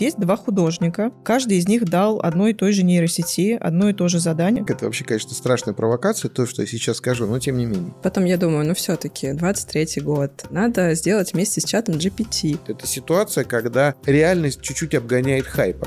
[0.00, 3.92] Вот есть два художника, каждый из них дал одной и той же нейросети одно и
[3.92, 4.64] то же задание.
[4.66, 7.92] Это вообще, конечно, страшная провокация, то, что я сейчас скажу, но тем не менее.
[8.02, 12.58] Потом я думаю, ну все-таки 23-й год, надо сделать вместе с чатом GPT.
[12.66, 15.86] Это ситуация, когда реальность чуть-чуть обгоняет хайпа.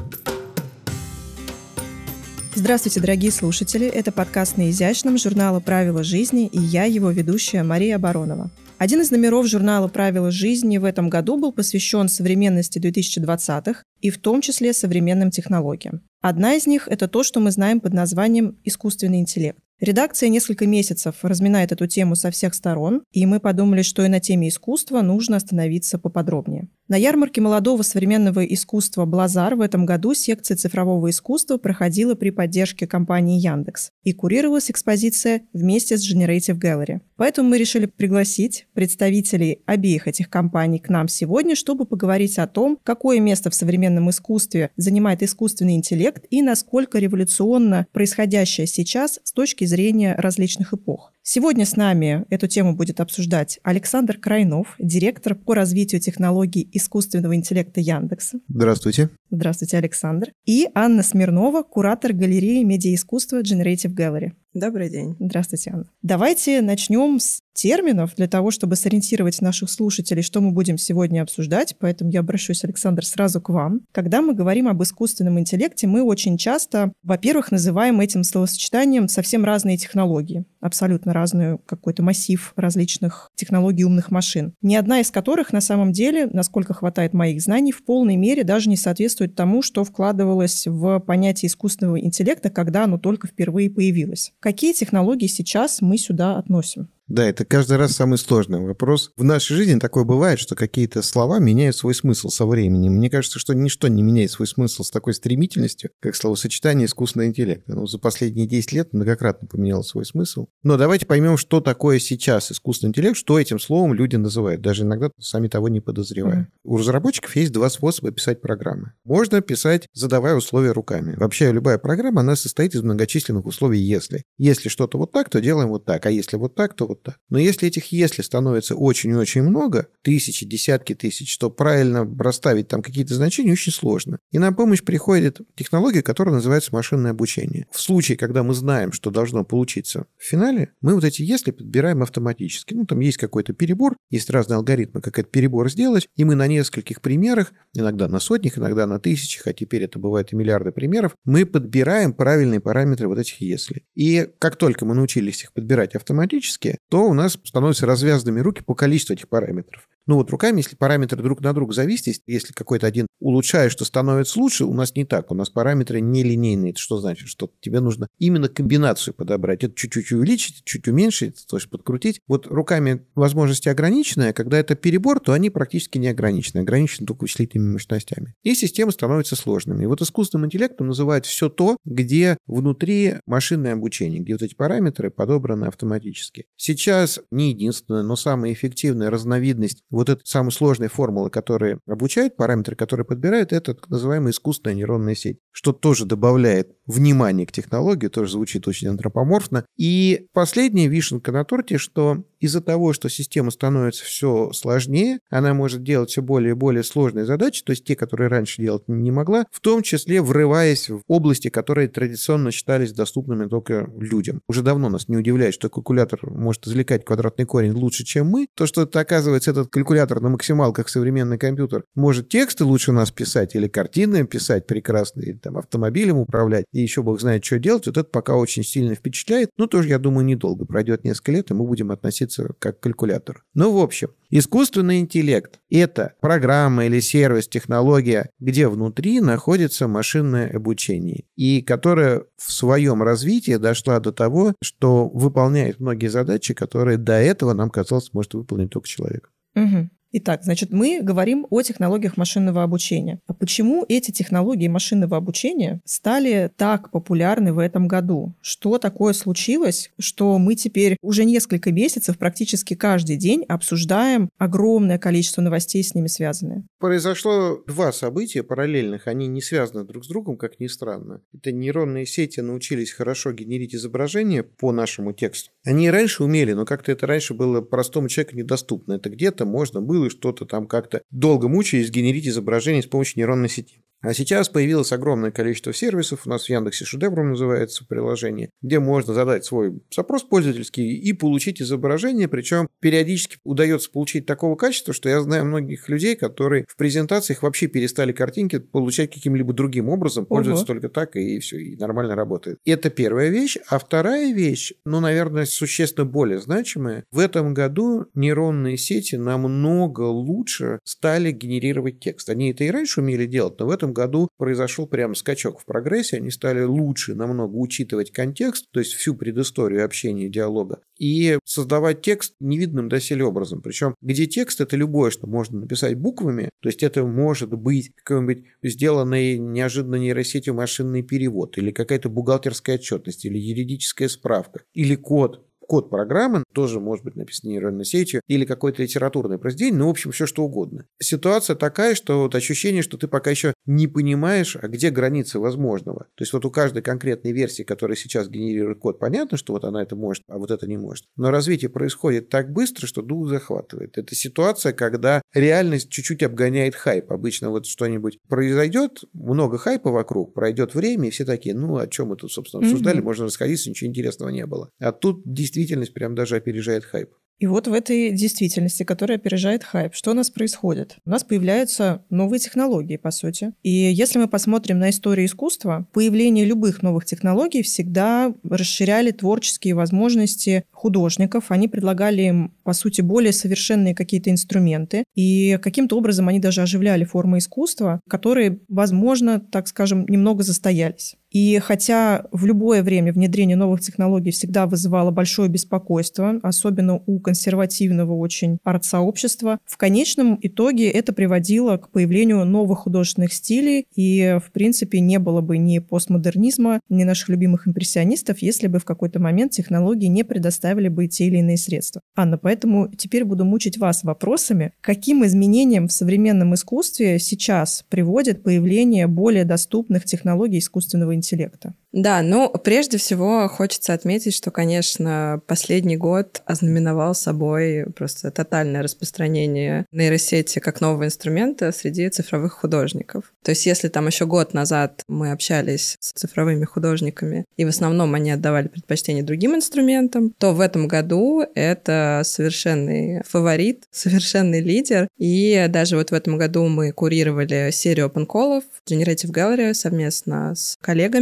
[2.53, 3.87] Здравствуйте, дорогие слушатели.
[3.87, 8.51] Это подкаст на изящном журнала «Правила жизни» и я, его ведущая Мария Баронова.
[8.83, 14.17] Один из номеров журнала «Правила жизни» в этом году был посвящен современности 2020-х и в
[14.17, 16.01] том числе современным технологиям.
[16.19, 19.57] Одна из них– это то, что мы знаем под названием «искусственный интеллект».
[19.79, 24.19] Редакция несколько месяцев разминает эту тему со всех сторон, и мы подумали, что и на
[24.19, 26.67] теме искусства нужно остановиться поподробнее.
[26.89, 32.85] На ярмарке молодого современного искусства «Блазар» в этом году секция цифрового искусства проходила при поддержке
[32.87, 36.99] компании Яндекс и курировалась экспозиция вместе с Generative Gallery.
[37.15, 42.77] Поэтому мы решили пригласить представителей обеих этих компаний к нам сегодня, чтобы поговорить о том,
[42.83, 49.63] какое место в современном искусстве занимает искусственный интеллект и насколько революционно происходящее сейчас с точки
[49.63, 51.12] зрения различных эпох.
[51.25, 57.79] Сегодня с нами эту тему будет обсуждать Александр Крайнов, директор по развитию технологий искусственного интеллекта
[57.79, 58.39] Яндекса.
[58.49, 59.09] Здравствуйте.
[59.31, 60.33] Здравствуйте, Александр.
[60.45, 64.33] И Анна Смирнова, куратор галереи медиаискусства Generative Gallery.
[64.53, 65.15] Добрый день.
[65.17, 65.85] Здравствуйте, Анна.
[66.01, 71.75] Давайте начнем с терминов для того, чтобы сориентировать наших слушателей, что мы будем сегодня обсуждать.
[71.79, 73.81] Поэтому я обращусь, Александр, сразу к вам.
[73.91, 79.77] Когда мы говорим об искусственном интеллекте, мы очень часто, во-первых, называем этим словосочетанием совсем разные
[79.77, 80.45] технологии.
[80.59, 84.53] Абсолютно разный какой-то массив различных технологий умных машин.
[84.61, 88.69] Ни одна из которых на самом деле, насколько хватает моих знаний, в полной мере даже
[88.69, 94.31] не соответствует тому, что вкладывалось в понятие искусственного интеллекта, когда оно только впервые появилось.
[94.39, 96.89] Какие технологии сейчас мы сюда относим?
[97.07, 99.11] Да, это каждый раз самый сложный вопрос.
[99.17, 102.93] В нашей жизни такое бывает, что какие-то слова меняют свой смысл со временем.
[102.93, 107.73] Мне кажется, что ничто не меняет свой смысл с такой стремительностью, как словосочетание искусственного интеллекта.
[107.73, 110.47] Ну, за последние 10 лет многократно поменяло свой смысл.
[110.63, 115.09] Но давайте поймем, что такое сейчас искусственный интеллект, что этим словом люди называют, даже иногда
[115.19, 116.43] сами того не подозревая.
[116.43, 116.47] Mm.
[116.63, 118.93] У разработчиков есть два способа писать программы.
[119.03, 121.15] Можно писать, задавая условия руками.
[121.17, 124.23] Вообще любая программа, она состоит из многочисленных условий «если».
[124.37, 127.17] Если что-то вот так, то делаем вот так, а если вот так, то вот так.
[127.29, 132.67] Но если этих «если» становится очень и очень много, тысячи, десятки тысяч, то правильно расставить
[132.67, 134.19] там какие-то значения очень сложно.
[134.31, 137.67] И на помощь приходит технология, которая называется машинное обучение.
[137.71, 142.03] В случае, когда мы знаем, что должно получиться в финале, мы вот эти «если» подбираем
[142.03, 142.73] автоматически.
[142.73, 146.47] Ну, там есть какой-то перебор, есть разные алгоритмы, как этот перебор сделать, и мы на
[146.47, 151.15] нескольких примерах, иногда на сотнях, иногда на тысячах, а теперь это бывает и миллиарды примеров,
[151.25, 153.83] мы подбираем правильные параметры вот этих «если».
[153.95, 158.75] И как только мы научились их подбирать автоматически, то у нас становятся развязанными руки по
[158.75, 159.89] количеству этих параметров.
[160.05, 164.39] Ну вот руками, если параметры друг на друга зависят, если какой-то один улучшает, что становится
[164.39, 165.31] лучше, у нас не так.
[165.31, 166.71] У нас параметры нелинейные.
[166.71, 167.29] Это что значит?
[167.29, 169.63] Что тебе нужно именно комбинацию подобрать.
[169.63, 172.19] Это чуть-чуть увеличить, чуть уменьшить, то есть подкрутить.
[172.27, 176.61] Вот руками возможности ограниченные, а когда это перебор, то они практически не ограничены.
[176.61, 178.35] Ограничены только вычислительными мощностями.
[178.43, 179.83] И системы становятся сложными.
[179.83, 185.09] И вот искусственным интеллектом называют все то, где внутри машинное обучение, где вот эти параметры
[185.09, 186.45] подобраны автоматически.
[186.57, 192.75] Сейчас не единственная, но самая эффективная разновидность вот этой самой сложной формулы, которая обучает параметры,
[192.75, 198.31] которые подбирают, это так называемая искусственная нейронная сеть, что тоже добавляет внимание к технологии, тоже
[198.31, 199.65] звучит очень антропоморфно.
[199.77, 205.83] И последняя вишенка на торте, что из-за того, что система становится все сложнее, она может
[205.83, 209.45] делать все более и более сложные задачи, то есть те, которые раньше делать не могла,
[209.51, 214.41] в том числе врываясь в области, которые традиционно считались доступными только людям.
[214.49, 218.47] Уже давно нас не удивляет, что калькулятор может извлекать квадратный корень лучше, чем мы.
[218.55, 223.55] То, что это, оказывается, этот калькулятор на максималках современный компьютер может тексты лучше нас писать
[223.55, 227.97] или картины писать прекрасно, или там автомобилем управлять, и еще бог знает, что делать, вот
[227.97, 229.49] это пока очень сильно впечатляет.
[229.57, 230.65] Ну, тоже, я думаю, недолго.
[230.65, 233.43] Пройдет несколько лет, и мы будем относиться как калькулятор.
[233.53, 241.25] Ну, в общем, искусственный интеллект– это программа или сервис, технология, где внутри находится машинное обучение,
[241.35, 247.53] и которая в своем развитии дошла до того, что выполняет многие задачи, которые до этого
[247.53, 249.29] нам казалось может выполнить только человек.
[249.55, 249.89] Угу.
[250.15, 253.19] Итак, значит, мы говорим о технологиях машинного обучения.
[253.25, 258.35] А почему эти технологии машинного обучения стали так популярны в этом году?
[258.39, 265.41] Что такое случилось, что мы теперь уже несколько месяцев практически каждый день обсуждаем огромное количество
[265.41, 266.63] новостей с ними связанные?
[266.79, 271.21] Произошло два события параллельных, они не связаны друг с другом, как ни странно.
[271.33, 275.49] Это нейронные сети научились хорошо генерить изображения по нашему тексту.
[275.65, 278.93] Они и раньше умели, но как-то это раньше было простому человеку недоступно.
[278.93, 283.49] Это где-то можно было было, что-то там как-то долго мучаясь генерить изображение с помощью нейронной
[283.49, 283.82] сети.
[284.03, 289.13] А сейчас появилось огромное количество сервисов, у нас в Яндексе шедевром называется приложение, где можно
[289.13, 295.21] задать свой запрос пользовательский и получить изображение, причем периодически удается получить такого качества, что я
[295.21, 300.89] знаю многих людей, которые в презентациях вообще перестали картинки получать каким-либо другим образом, пользуются только
[300.89, 302.57] так, и все, и нормально работает.
[302.65, 303.57] Это первая вещь.
[303.69, 307.05] А вторая вещь, ну, наверное, существенно более значимая.
[307.11, 312.29] В этом году нейронные сети намного лучше стали генерировать текст.
[312.29, 316.17] Они это и раньше умели делать, но в этом году произошел прям скачок в прогрессе.
[316.17, 322.35] Они стали лучше намного учитывать контекст, то есть всю предысторию общения, диалога, и создавать текст
[322.39, 323.61] невидным доселе образом.
[323.61, 328.45] Причем, где текст, это любое, что можно написать буквами, то есть это может быть какой-нибудь
[328.63, 335.89] сделанный неожиданно нейросетью машинный перевод, или какая-то бухгалтерская отчетность, или юридическая справка, или код, код
[335.89, 340.25] программы тоже может быть написан нейронной сетью или какое-то литературное произведение, ну, в общем, все
[340.25, 340.85] что угодно.
[340.99, 346.07] Ситуация такая, что вот ощущение, что ты пока еще не понимаешь, а где границы возможного.
[346.15, 349.81] То есть вот у каждой конкретной версии, которая сейчас генерирует код, понятно, что вот она
[349.81, 351.05] это может, а вот это не может.
[351.15, 353.97] Но развитие происходит так быстро, что дух захватывает.
[353.97, 357.11] Это ситуация, когда реальность чуть-чуть обгоняет хайп.
[357.11, 362.09] Обычно вот что-нибудь произойдет, много хайпа вокруг, пройдет время, и все такие, ну, о чем
[362.09, 363.03] мы тут, собственно, обсуждали, mm-hmm.
[363.03, 364.69] можно расходиться, ничего интересного не было.
[364.79, 367.09] А тут действительно действительность прям даже опережает хайп.
[367.39, 370.95] И вот в этой действительности, которая опережает хайп, что у нас происходит?
[371.05, 373.51] У нас появляются новые технологии, по сути.
[373.63, 380.63] И если мы посмотрим на историю искусства, появление любых новых технологий всегда расширяли творческие возможности
[380.71, 381.45] художников.
[381.49, 385.03] Они предлагали им, по сути, более совершенные какие-то инструменты.
[385.13, 391.17] И каким-то образом они даже оживляли формы искусства, которые, возможно, так скажем, немного застоялись.
[391.33, 398.15] И хотя в любое время внедрение новых технологий всегда вызывало большое беспокойство, особенно у консервативного
[398.15, 404.99] очень арт-сообщества, в конечном итоге это приводило к появлению новых художественных стилей, и, в принципе,
[404.99, 410.07] не было бы ни постмодернизма, ни наших любимых импрессионистов, если бы в какой-то момент технологии
[410.07, 412.01] не предоставили бы те или иные средства.
[412.15, 419.07] Анна, поэтому теперь буду мучить вас вопросами, каким изменениям в современном искусстве сейчас приводит появление
[419.07, 421.22] более доступных технологий искусственного интеллекта?
[421.23, 421.73] Интеллекта.
[421.91, 429.85] Да, ну, прежде всего хочется отметить, что, конечно, последний год ознаменовал собой просто тотальное распространение
[429.91, 433.31] нейросети как нового инструмента среди цифровых художников.
[433.43, 438.15] То есть если там еще год назад мы общались с цифровыми художниками, и в основном
[438.15, 445.07] они отдавали предпочтение другим инструментам, то в этом году это совершенный фаворит, совершенный лидер.
[445.19, 450.75] И даже вот в этом году мы курировали серию open call Generative Gallery совместно с
[450.81, 451.12] коллегами.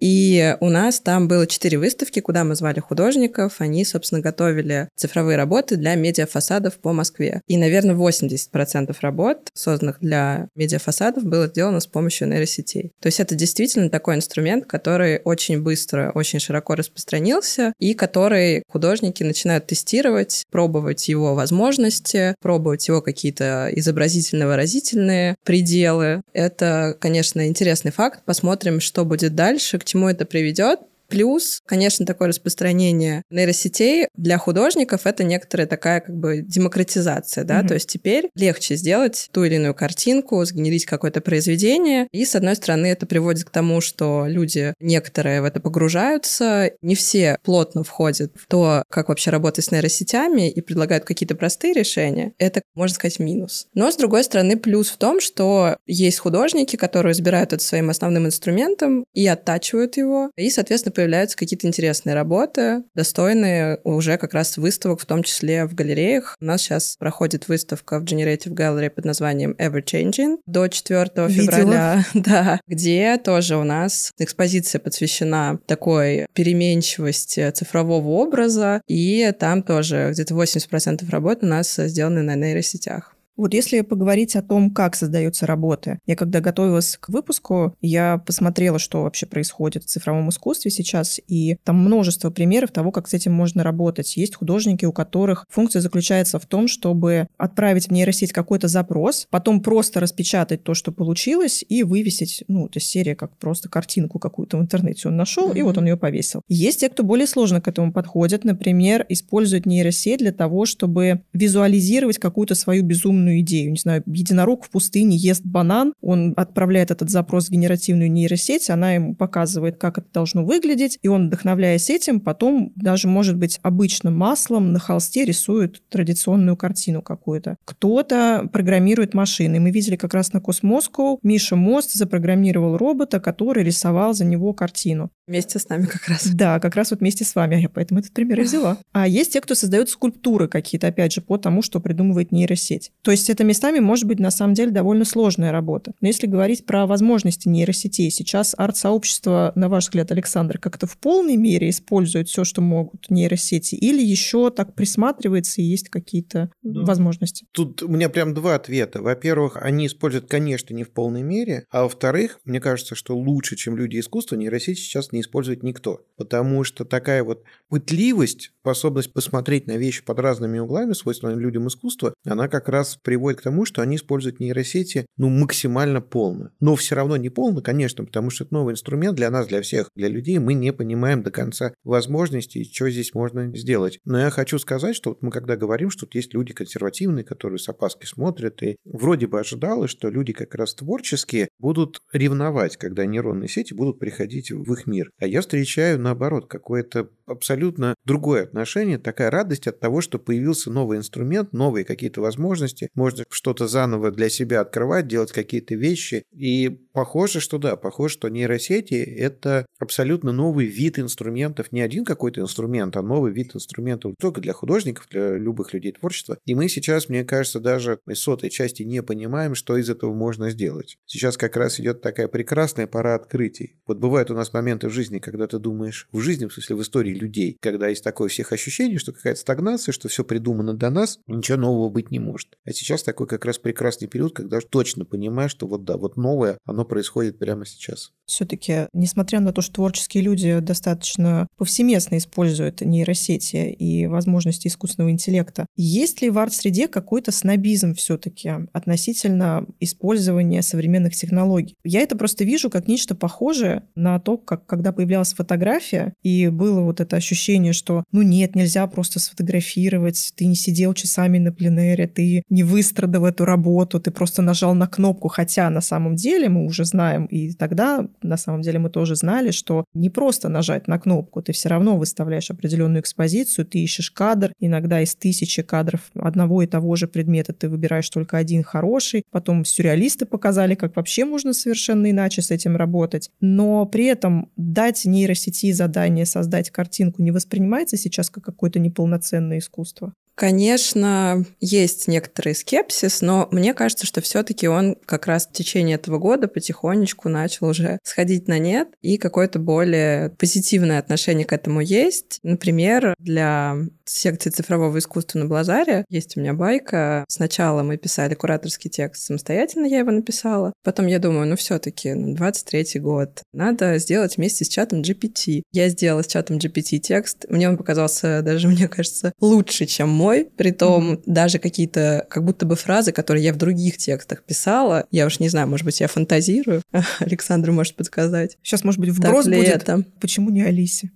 [0.00, 3.56] И и у нас там было четыре выставки, куда мы звали художников.
[3.58, 7.40] Они, собственно, готовили цифровые работы для медиафасадов по Москве.
[7.46, 12.92] И, наверное, 80% работ, созданных для медиафасадов, было сделано с помощью нейросетей.
[13.00, 19.22] То есть это действительно такой инструмент, который очень быстро, очень широко распространился, и который художники
[19.22, 26.22] начинают тестировать, пробовать его возможности, пробовать его какие-то изобразительно-выразительные пределы.
[26.32, 28.20] Это, конечно, интересный факт.
[28.24, 30.80] Посмотрим, что будет дальше, к чему это приведет.
[31.08, 37.68] Плюс, конечно, такое распространение нейросетей для художников— это некоторая такая как бы демократизация, да, mm-hmm.
[37.68, 42.56] то есть теперь легче сделать ту или иную картинку, сгенерить какое-то произведение, и, с одной
[42.56, 48.32] стороны, это приводит к тому, что люди некоторые в это погружаются, не все плотно входят
[48.34, 52.32] в то, как вообще работать с нейросетями и предлагают какие-то простые решения.
[52.38, 53.66] Это, можно сказать, минус.
[53.74, 58.26] Но, с другой стороны, плюс в том, что есть художники, которые избирают это своим основным
[58.26, 65.00] инструментом и оттачивают его, и, соответственно, появляются какие-то интересные работы, достойные уже как раз выставок,
[65.00, 66.36] в том числе в галереях.
[66.40, 71.28] У нас сейчас проходит выставка в Generative Gallery под названием Ever Changing до 4 Видела.
[71.28, 80.10] февраля, да, где тоже у нас экспозиция посвящена такой переменчивости цифрового образа, и там тоже
[80.12, 83.13] где-то 80% работ у нас сделаны на нейросетях.
[83.36, 85.98] Вот если поговорить о том, как создаются работы.
[86.06, 91.56] Я когда готовилась к выпуску, я посмотрела, что вообще происходит в цифровом искусстве сейчас, и
[91.64, 94.16] там множество примеров того, как с этим можно работать.
[94.16, 99.60] Есть художники, у которых функция заключается в том, чтобы отправить в нейросеть какой-то запрос, потом
[99.60, 104.58] просто распечатать то, что получилось, и вывесить, ну, то есть серия как просто картинку какую-то
[104.58, 105.58] в интернете он нашел, mm-hmm.
[105.58, 106.42] и вот он ее повесил.
[106.48, 112.18] Есть те, кто более сложно к этому подходит, например, используют нейросеть для того, чтобы визуализировать
[112.18, 113.70] какую-то свою безумную традиционную идею.
[113.70, 118.94] Не знаю, единорог в пустыне ест банан, он отправляет этот запрос в генеративную нейросеть, она
[118.94, 124.16] ему показывает, как это должно выглядеть, и он, вдохновляясь этим, потом даже, может быть, обычным
[124.16, 127.56] маслом на холсте рисует традиционную картину какую-то.
[127.64, 129.60] Кто-то программирует машины.
[129.60, 135.10] Мы видели как раз на Космоску Миша Мост запрограммировал робота, который рисовал за него картину.
[135.26, 136.26] Вместе с нами как раз.
[136.26, 137.56] Да, как раз вот вместе с вами.
[137.56, 138.78] Я поэтому этот пример и взяла.
[138.92, 142.92] А есть те, кто создает скульптуры какие-то, опять же, по тому, что придумывает нейросеть.
[143.02, 145.94] То есть это местами может быть на самом деле довольно сложная работа.
[146.00, 151.36] Но если говорить про возможности нейросетей, сейчас арт-сообщество, на ваш взгляд, Александр, как-то в полной
[151.36, 156.82] мере использует все, что могут нейросети, или еще так присматривается и есть какие-то да.
[156.82, 157.46] возможности?
[157.52, 159.00] Тут у меня прям два ответа.
[159.00, 163.76] Во-первых, они используют, конечно, не в полной мере, а во-вторых, мне кажется, что лучше, чем
[163.78, 166.04] люди искусства, нейросети сейчас не использует никто.
[166.16, 172.14] Потому что такая вот пытливость, способность посмотреть на вещи под разными углами, свойственная людям искусства,
[172.24, 176.50] она как раз приводит к тому, что они используют нейросети ну, максимально полно.
[176.60, 179.88] Но все равно не полно, конечно, потому что это новый инструмент для нас, для всех,
[179.96, 180.38] для людей.
[180.38, 184.00] Мы не понимаем до конца возможностей, что здесь можно сделать.
[184.04, 187.58] Но я хочу сказать, что вот мы когда говорим, что тут есть люди консервативные, которые
[187.58, 193.06] с опаской смотрят, и вроде бы ожидалось, что люди как раз творческие будут ревновать, когда
[193.06, 195.03] нейронные сети будут приходить в их мир.
[195.18, 200.98] А я встречаю, наоборот, какое-то абсолютно другое отношение, такая радость от того, что появился новый
[200.98, 206.24] инструмент, новые какие-то возможности, можно что-то заново для себя открывать, делать какие-то вещи.
[206.32, 212.40] И похоже, что да, похоже, что нейросети— это абсолютно новый вид инструментов, не один какой-то
[212.40, 216.38] инструмент, а новый вид инструментов только для художников, для любых людей творчества.
[216.44, 220.50] И мы сейчас, мне кажется, даже из сотой части не понимаем, что из этого можно
[220.50, 220.96] сделать.
[221.06, 223.76] Сейчас как раз идет такая прекрасная пора открытий.
[223.86, 226.82] Вот бывают у нас моменты в жизни, когда ты думаешь, в жизни, в смысле в
[226.82, 231.18] истории людей, когда есть такое всех ощущение, что какая-то стагнация, что все придумано до нас,
[231.26, 232.56] ничего нового быть не может.
[232.64, 236.58] А сейчас такой как раз прекрасный период, когда точно понимаешь, что вот да, вот новое,
[236.64, 238.12] оно происходит прямо сейчас.
[238.26, 245.66] Все-таки, несмотря на то, что творческие люди достаточно повсеместно используют нейросети и возможности искусственного интеллекта,
[245.76, 251.74] есть ли в арт-среде какой-то снобизм все-таки относительно использования современных технологий?
[251.84, 256.80] Я это просто вижу как нечто похожее на то, как когда появлялась фотография, и было
[256.80, 262.06] вот это ощущение, что ну нет, нельзя просто сфотографировать, ты не сидел часами на пленэре,
[262.06, 266.64] ты не выстрадал эту работу, ты просто нажал на кнопку, хотя на самом деле мы
[266.64, 270.98] уже знаем, и тогда на самом деле мы тоже знали, что не просто нажать на
[270.98, 276.62] кнопку, ты все равно выставляешь определенную экспозицию, ты ищешь кадр, иногда из тысячи кадров одного
[276.62, 281.52] и того же предмета ты выбираешь только один хороший, потом сюрреалисты показали, как вообще можно
[281.52, 287.96] совершенно иначе с этим работать, но при этом дать нейросети задание создать картинку не воспринимается
[287.96, 290.12] сейчас как какое-то неполноценное искусство?
[290.34, 296.18] Конечно, есть некоторый скепсис, но мне кажется, что все-таки он как раз в течение этого
[296.18, 302.40] года потихонечку начал уже сходить на нет, и какое-то более позитивное отношение к этому есть.
[302.42, 307.24] Например, для секции цифрового искусства на Блазаре есть у меня байка.
[307.28, 310.72] Сначала мы писали кураторский текст самостоятельно, я его написала.
[310.82, 315.62] Потом я думаю, ну все-таки ну, 23 год, надо сделать вместе с чатом GPT.
[315.72, 317.46] Я сделала с чатом GPT текст.
[317.48, 320.48] Мне он показался даже, мне кажется, лучше, чем мой.
[320.56, 321.22] Притом mm-hmm.
[321.26, 325.48] даже какие-то как будто бы фразы, которые я в других текстах писала, я уж не
[325.48, 326.82] знаю, может быть, я фантазирую.
[327.20, 328.56] Александр может подсказать.
[328.62, 329.68] Сейчас, может быть, вброс будет.
[329.68, 330.04] Это?
[330.20, 331.10] Почему не Алисе?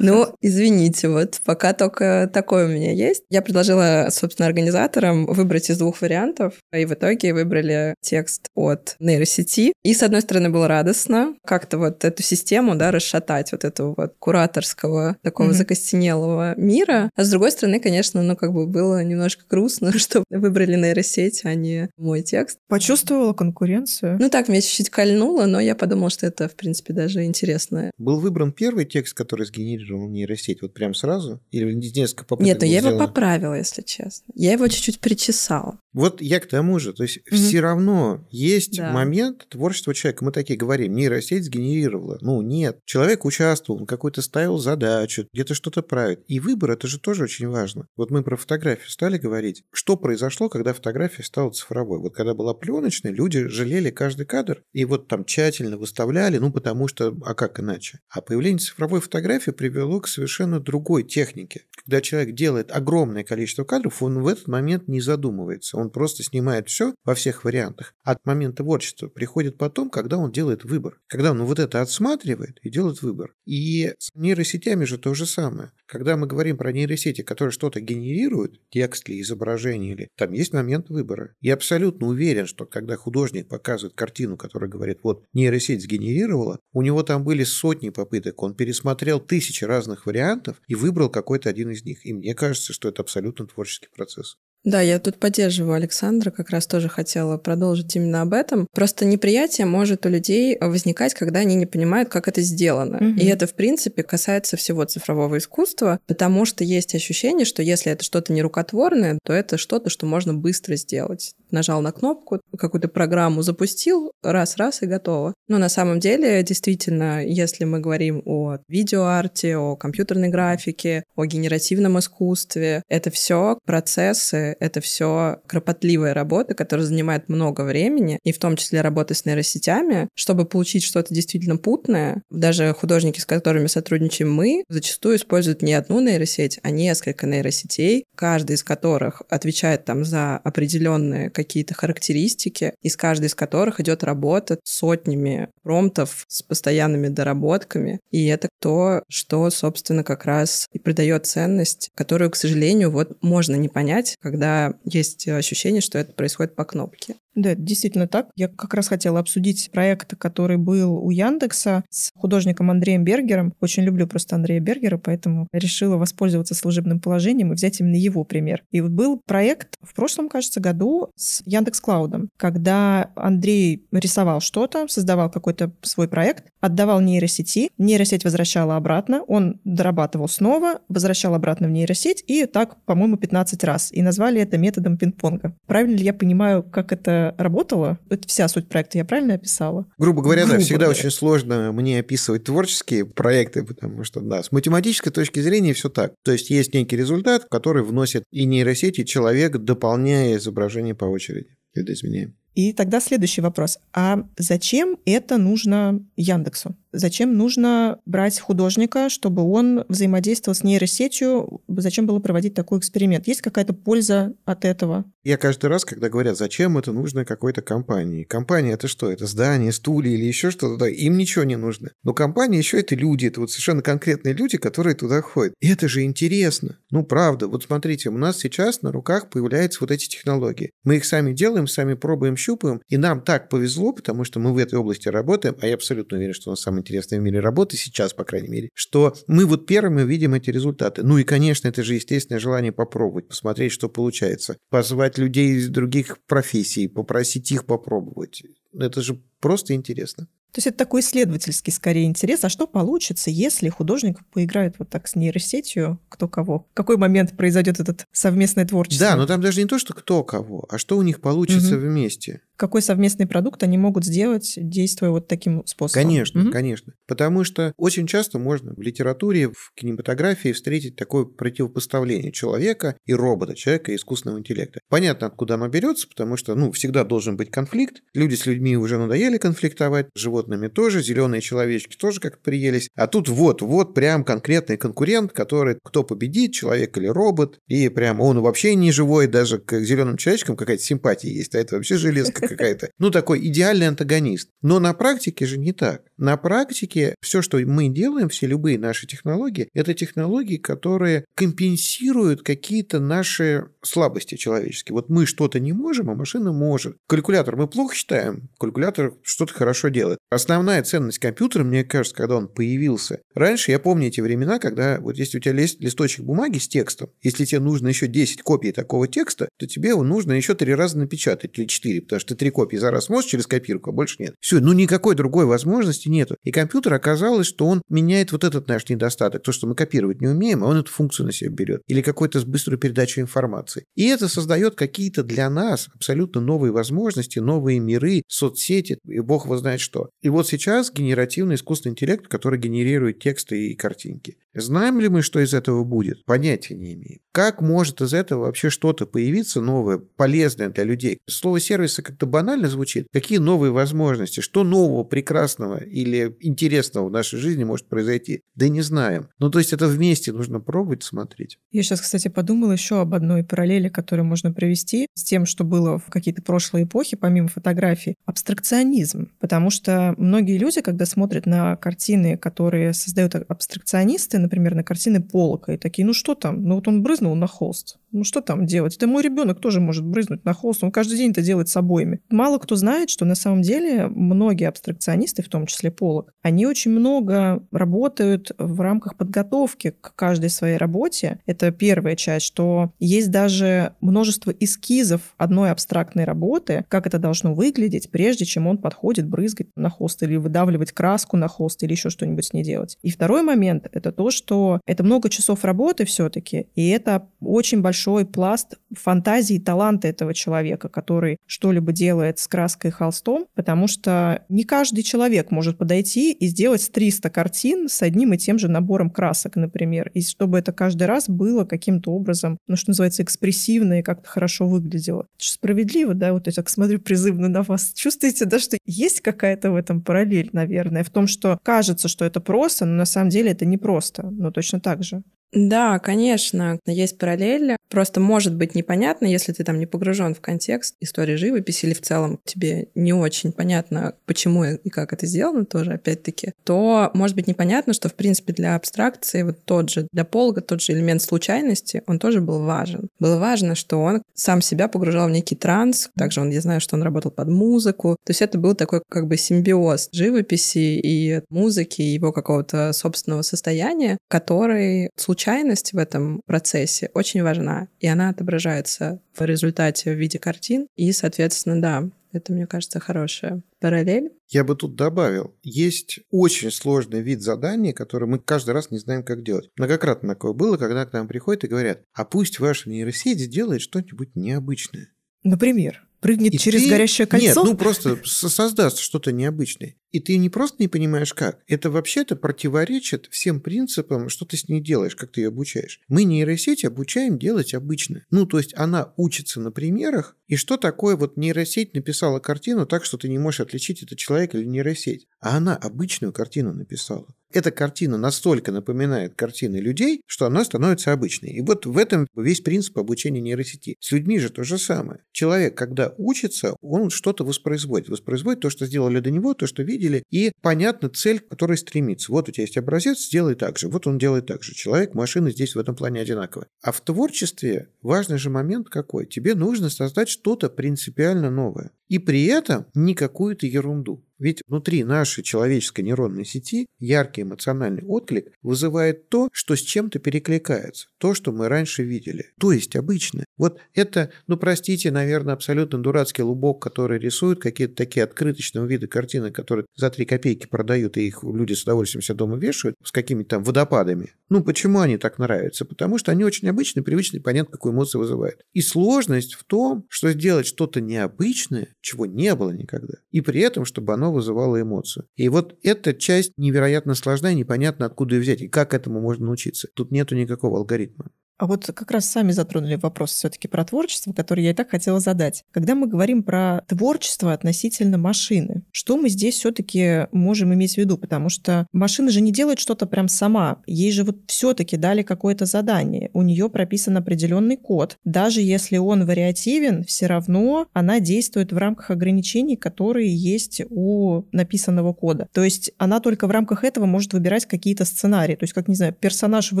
[0.00, 3.22] Ну, извините, вот пока только такое у меня есть.
[3.30, 9.72] Я предложила, собственно, организаторам выбрать из двух вариантов, и в итоге выбрали текст от нейросети.
[9.82, 14.14] И, с одной стороны, было радостно как-то вот эту систему, да, расшатать, вот этого вот
[14.18, 15.52] кураторского, такого mm-hmm.
[15.52, 17.10] закостенелого мира.
[17.14, 21.54] А с другой стороны, конечно, ну, как бы было немножко грустно, что выбрали нейросеть, а
[21.54, 22.58] не мой текст.
[22.68, 24.18] Почувствовала конкуренцию?
[24.20, 27.90] Ну, так, меня чуть-чуть кольнуло, но я подумала, что это, в принципе, даже интересно.
[27.98, 30.62] Был выбран первый текст, который сгенерировал нейросеть?
[30.62, 31.40] Вот прям сразу?
[31.50, 32.96] Или несколько попыток Нет, ну я сделано?
[32.96, 34.32] его поправила, если честно.
[34.34, 35.78] Я его чуть-чуть причесала.
[35.96, 36.92] Вот я к тому же.
[36.92, 37.36] То есть mm-hmm.
[37.36, 38.92] все равно есть да.
[38.92, 40.24] момент творчества человека.
[40.26, 42.18] Мы такие говорим, нейросеть сгенерировала.
[42.20, 42.78] Ну, нет.
[42.84, 46.22] Человек участвовал, он какой-то ставил задачу, где-то что-то правит.
[46.28, 47.55] И выбор, это же тоже очень важно.
[47.96, 49.64] Вот мы про фотографию стали говорить.
[49.72, 51.98] Что произошло, когда фотография стала цифровой?
[51.98, 56.88] Вот когда была пленочная, люди жалели каждый кадр и вот там тщательно выставляли, ну, потому
[56.88, 58.00] что, а как иначе?
[58.08, 64.02] А появление цифровой фотографии привело к совершенно другой технике, когда человек делает огромное количество кадров,
[64.02, 65.76] он в этот момент не задумывается.
[65.76, 67.94] Он просто снимает все во всех вариантах.
[68.02, 70.98] От момента творчества приходит потом, когда он делает выбор.
[71.06, 73.34] Когда он вот это отсматривает и делает выбор.
[73.46, 75.70] И с нейросетями же то же самое.
[75.86, 80.88] Когда мы говорим про нейросети, которые что-то генерируют, текст или изображение, или там есть момент
[80.88, 81.34] выбора.
[81.40, 87.04] Я абсолютно уверен, что когда художник показывает картину, которая говорит, вот нейросеть сгенерировала, у него
[87.04, 92.06] там были сотни попыток, он пересмотрел тысячи разных вариантов и выбрал какой-то один из них.
[92.06, 94.36] И мне кажется, что это абсолютно творческий процесс.
[94.66, 98.66] Да, я тут поддерживаю Александра, как раз тоже хотела продолжить именно об этом.
[98.74, 102.96] Просто неприятие может у людей возникать, когда они не понимают, как это сделано.
[102.96, 103.20] Угу.
[103.20, 108.02] И это, в принципе, касается всего цифрового искусства, потому что есть ощущение, что если это
[108.02, 111.32] что-то нерукотворное, то это что-то, что можно быстро сделать.
[111.50, 115.34] Нажал на кнопку, какую-то программу запустил, раз-раз и готово.
[115.48, 121.98] Но на самом деле, действительно, если мы говорим о видеоарте, о компьютерной графике, о генеративном
[121.98, 128.56] искусстве, это все процессы, это все кропотливая работа, которая занимает много времени, и в том
[128.56, 132.22] числе работа с нейросетями, чтобы получить что-то действительно путное.
[132.30, 138.54] Даже художники, с которыми сотрудничаем мы, зачастую используют не одну нейросеть, а несколько нейросетей, каждый
[138.54, 145.48] из которых отвечает там за определенные какие-то характеристики, из каждой из которых идет работа сотнями
[145.62, 148.00] промптов с постоянными доработками.
[148.10, 153.54] И это то, что, собственно, как раз и придает ценность, которую, к сожалению, вот можно
[153.56, 157.16] не понять, когда есть ощущение, что это происходит по кнопке.
[157.36, 158.30] Да, это действительно так.
[158.34, 163.52] Я как раз хотела обсудить проект, который был у Яндекса с художником Андреем Бергером.
[163.60, 168.64] Очень люблю просто Андрея Бергера, поэтому решила воспользоваться служебным положением и взять именно его пример.
[168.70, 174.88] И вот был проект в прошлом, кажется, году с Яндекс Клаудом, когда Андрей рисовал что-то,
[174.88, 181.70] создавал какой-то свой проект, отдавал нейросети, нейросеть возвращала обратно, он дорабатывал снова, возвращал обратно в
[181.70, 183.92] нейросеть, и так, по-моему, 15 раз.
[183.92, 185.54] И назвали это методом пинг-понга.
[185.66, 187.98] Правильно ли я понимаю, как это работала.
[188.08, 189.86] Это вся суть проекта, я правильно описала?
[189.98, 190.98] Грубо говоря, Грубо да, всегда говоря.
[190.98, 196.12] очень сложно мне описывать творческие проекты, потому что, да, с математической точки зрения все так.
[196.24, 201.56] То есть есть некий результат, который вносит и нейросети, и человек, дополняя изображение по очереди.
[201.74, 202.34] Это изменяем.
[202.54, 203.78] И тогда следующий вопрос.
[203.92, 206.74] А зачем это нужно Яндексу?
[206.96, 211.60] Зачем нужно брать художника, чтобы он взаимодействовал с нейросетью?
[211.68, 213.28] Зачем было проводить такой эксперимент?
[213.28, 215.04] Есть какая-то польза от этого?
[215.22, 218.24] Я каждый раз, когда говорят, зачем это нужно какой-то компании.
[218.24, 219.10] Компания это что?
[219.10, 220.78] Это здание, стулья или еще что-то?
[220.78, 221.90] Да, им ничего не нужно.
[222.02, 223.26] Но компания еще это люди.
[223.26, 225.52] Это вот совершенно конкретные люди, которые туда ходят.
[225.60, 226.78] И это же интересно.
[226.90, 227.46] Ну, правда.
[227.46, 230.70] Вот смотрите, у нас сейчас на руках появляются вот эти технологии.
[230.82, 232.80] Мы их сами делаем, сами пробуем, щупаем.
[232.88, 235.56] И нам так повезло, потому что мы в этой области работаем.
[235.60, 238.48] А я абсолютно уверен, что у нас самый интересная в мире работы сейчас, по крайней
[238.48, 241.02] мере, что мы вот первыми видим эти результаты.
[241.02, 244.56] Ну и, конечно, это же естественное желание попробовать, посмотреть, что получается.
[244.70, 248.42] Позвать людей из других профессий, попросить их попробовать.
[248.72, 250.28] Это же просто интересно.
[250.52, 252.44] То есть это такой исследовательский скорее интерес.
[252.44, 256.66] А что получится, если художник поиграет вот так с нейросетью, кто кого?
[256.70, 259.08] В какой момент произойдет этот совместное творчество?
[259.08, 261.86] Да, но там даже не то, что кто кого, а что у них получится угу.
[261.86, 266.02] вместе какой совместный продукт они могут сделать, действуя вот таким способом.
[266.02, 266.50] Конечно, угу.
[266.50, 266.94] конечно.
[267.06, 273.54] Потому что очень часто можно в литературе, в кинематографии встретить такое противопоставление человека и робота,
[273.54, 274.80] человека и искусственного интеллекта.
[274.88, 278.02] Понятно, откуда оно берется, потому что, ну, всегда должен быть конфликт.
[278.14, 282.88] Люди с людьми уже надоели конфликтовать, с животными тоже, зеленые человечки тоже как-то приелись.
[282.94, 288.20] А тут вот, вот прям конкретный конкурент, который кто победит, человек или робот, и прям
[288.20, 292.45] он вообще не живой, даже к зеленым человечкам какая-то симпатия есть, а это вообще железка
[292.56, 292.90] какая-то.
[292.98, 294.50] Ну, такой идеальный антагонист.
[294.62, 296.02] Но на практике же не так.
[296.16, 303.00] На практике все, что мы делаем, все любые наши технологии, это технологии, которые компенсируют какие-то
[303.00, 304.94] наши слабости человеческие.
[304.94, 306.96] Вот мы что-то не можем, а машина может.
[307.08, 310.18] Калькулятор мы плохо считаем, калькулятор что-то хорошо делает.
[310.30, 313.20] Основная ценность компьютера, мне кажется, когда он появился.
[313.34, 317.10] Раньше я помню эти времена, когда вот если у тебя есть листочек бумаги с текстом,
[317.22, 320.98] если тебе нужно еще 10 копий такого текста, то тебе его нужно еще три раза
[320.98, 324.34] напечатать или 4, потому что три копии за раз можешь через копирку, а больше нет.
[324.40, 326.36] Все, ну никакой другой возможности нету.
[326.44, 330.28] И компьютер оказалось, что он меняет вот этот наш недостаток, то, что мы копировать не
[330.28, 331.82] умеем, а он эту функцию на себя берет.
[331.86, 333.84] Или какую-то быструю передачу информации.
[333.94, 339.56] И это создает какие-то для нас абсолютно новые возможности, новые миры, соцсети, и бог его
[339.56, 340.10] знает что.
[340.22, 344.36] И вот сейчас генеративный искусственный интеллект, который генерирует тексты и картинки.
[344.58, 346.24] Знаем ли мы, что из этого будет?
[346.24, 347.20] Понятия не имеем.
[347.32, 351.18] Как может из этого вообще что-то появиться новое, полезное для людей?
[351.28, 353.08] Слово сервиса как-то банально звучит.
[353.12, 354.40] Какие новые возможности?
[354.40, 358.40] Что нового, прекрасного или интересного в нашей жизни может произойти?
[358.54, 359.28] Да не знаем.
[359.38, 361.58] Ну, то есть это вместе нужно пробовать смотреть.
[361.70, 365.98] Я сейчас, кстати, подумала еще об одной параллели, которую можно провести с тем, что было
[365.98, 368.14] в какие-то прошлые эпохи, помимо фотографий.
[368.24, 369.30] Абстракционизм.
[369.38, 375.72] Потому что многие люди, когда смотрят на картины, которые создают абстракционисты, например, на картины Полока,
[375.72, 376.64] и такие, ну что там?
[376.64, 377.98] Ну вот он брызнул на холст.
[378.16, 378.96] Ну что там делать?
[378.96, 380.82] Это мой ребенок тоже может брызнуть на холст.
[380.82, 382.20] Он каждый день это делает с обоими.
[382.30, 386.92] Мало кто знает, что на самом деле многие абстракционисты, в том числе Полок, они очень
[386.92, 391.40] много работают в рамках подготовки к каждой своей работе.
[391.44, 398.10] Это первая часть, что есть даже множество эскизов одной абстрактной работы, как это должно выглядеть,
[398.10, 402.46] прежде чем он подходит брызгать на холст или выдавливать краску на холст или еще что-нибудь
[402.46, 402.96] с ней делать.
[403.02, 408.05] И второй момент— это то, что это много часов работы все-таки, и это очень большой
[408.24, 414.44] пласт фантазии и таланта этого человека, который что-либо делает с краской и холстом, потому что
[414.48, 419.10] не каждый человек может подойти и сделать 300 картин с одним и тем же набором
[419.10, 424.02] красок, например, и чтобы это каждый раз было каким-то образом, ну, что называется, экспрессивно и
[424.02, 425.26] как-то хорошо выглядело.
[425.36, 427.92] Это же справедливо, да, вот я так смотрю призывно на вас.
[427.94, 432.40] Чувствуете, да, что есть какая-то в этом параллель, наверное, в том, что кажется, что это
[432.40, 435.22] просто, но на самом деле это не просто, но точно так же.
[435.52, 437.76] Да, конечно, есть параллель.
[437.88, 442.02] Просто может быть непонятно, если ты там не погружен в контекст истории живописи или в
[442.02, 447.46] целом тебе не очень понятно, почему и как это сделано тоже, опять-таки, то может быть
[447.46, 452.02] непонятно, что, в принципе, для абстракции вот тот же, для Полга тот же элемент случайности,
[452.06, 453.08] он тоже был важен.
[453.18, 456.10] Было важно, что он сам себя погружал в некий транс.
[456.16, 458.16] Также он, я знаю, что он работал под музыку.
[458.24, 463.42] То есть это был такой как бы симбиоз живописи и музыки, и его какого-то собственного
[463.42, 470.38] состояния, который случайность в этом процессе очень важна, и она отображается в результате в виде
[470.38, 474.30] картин, и, соответственно, да, это, мне кажется, хорошая параллель.
[474.48, 479.22] Я бы тут добавил, есть очень сложный вид задания, который мы каждый раз не знаем,
[479.22, 479.70] как делать.
[479.76, 484.36] Многократно такое было, когда к нам приходят и говорят, а пусть ваша нейросеть сделает что-нибудь
[484.36, 485.08] необычное.
[485.42, 486.02] Например?
[486.20, 486.88] Прыгнет и через ты...
[486.88, 487.46] горящее кольцо?
[487.46, 489.94] Нет, ну просто создаст что-то необычное.
[490.16, 491.58] И ты не просто не понимаешь, как.
[491.66, 496.00] Это вообще-то противоречит всем принципам, что ты с ней делаешь, как ты ее обучаешь.
[496.08, 498.24] Мы нейросеть обучаем делать обычно.
[498.30, 503.04] Ну, то есть она учится на примерах, и что такое вот нейросеть написала картину так,
[503.04, 505.26] что ты не можешь отличить, это человек или нейросеть.
[505.38, 507.26] А она обычную картину написала
[507.56, 511.50] эта картина настолько напоминает картины людей, что она становится обычной.
[511.50, 513.96] И вот в этом весь принцип обучения нейросети.
[514.00, 515.20] С людьми же то же самое.
[515.32, 518.08] Человек, когда учится, он что-то воспроизводит.
[518.08, 522.32] Воспроизводит то, что сделали до него, то, что видели, и понятна цель, к которой стремится.
[522.32, 523.88] Вот у тебя есть образец, сделай так же.
[523.88, 524.74] Вот он делает так же.
[524.74, 526.66] Человек, машина здесь в этом плане одинаковы.
[526.82, 529.26] А в творчестве важный же момент какой?
[529.26, 531.90] Тебе нужно создать что-то принципиально новое.
[532.08, 534.22] И при этом не какую-то ерунду.
[534.38, 541.08] Ведь внутри нашей человеческой нейронной сети яркий эмоциональный отклик вызывает то, что с чем-то перекликается,
[541.18, 543.44] то, что мы раньше видели, то есть обычно.
[543.56, 549.50] Вот это, ну простите, наверное, абсолютно дурацкий лубок, который рисует какие-то такие открыточного вида картины,
[549.50, 553.56] которые за 3 копейки продают, и их люди с удовольствием себя дома вешают, с какими-то
[553.56, 554.32] там водопадами.
[554.48, 555.84] Ну почему они так нравятся?
[555.84, 558.60] Потому что они очень обычные, привычные, понятно, какую эмоцию вызывают.
[558.74, 563.84] И сложность в том, что сделать что-то необычное, чего не было никогда, и при этом,
[563.84, 565.28] чтобы оно оно вызывало эмоцию.
[565.36, 569.88] И вот эта часть невероятно сложная, непонятно откуда ее взять и как этому можно научиться.
[569.94, 571.30] Тут нету никакого алгоритма.
[571.58, 575.20] А вот как раз сами затронули вопрос все-таки про творчество, который я и так хотела
[575.20, 575.64] задать.
[575.70, 581.16] Когда мы говорим про творчество относительно машины, что мы здесь все-таки можем иметь в виду?
[581.16, 583.78] Потому что машина же не делает что-то прям сама.
[583.86, 586.30] Ей же вот все-таки дали какое-то задание.
[586.34, 588.18] У нее прописан определенный код.
[588.24, 595.14] Даже если он вариативен, все равно она действует в рамках ограничений, которые есть у написанного
[595.14, 595.48] кода.
[595.52, 598.56] То есть она только в рамках этого может выбирать какие-то сценарии.
[598.56, 599.80] То есть, как, не знаю, персонаж в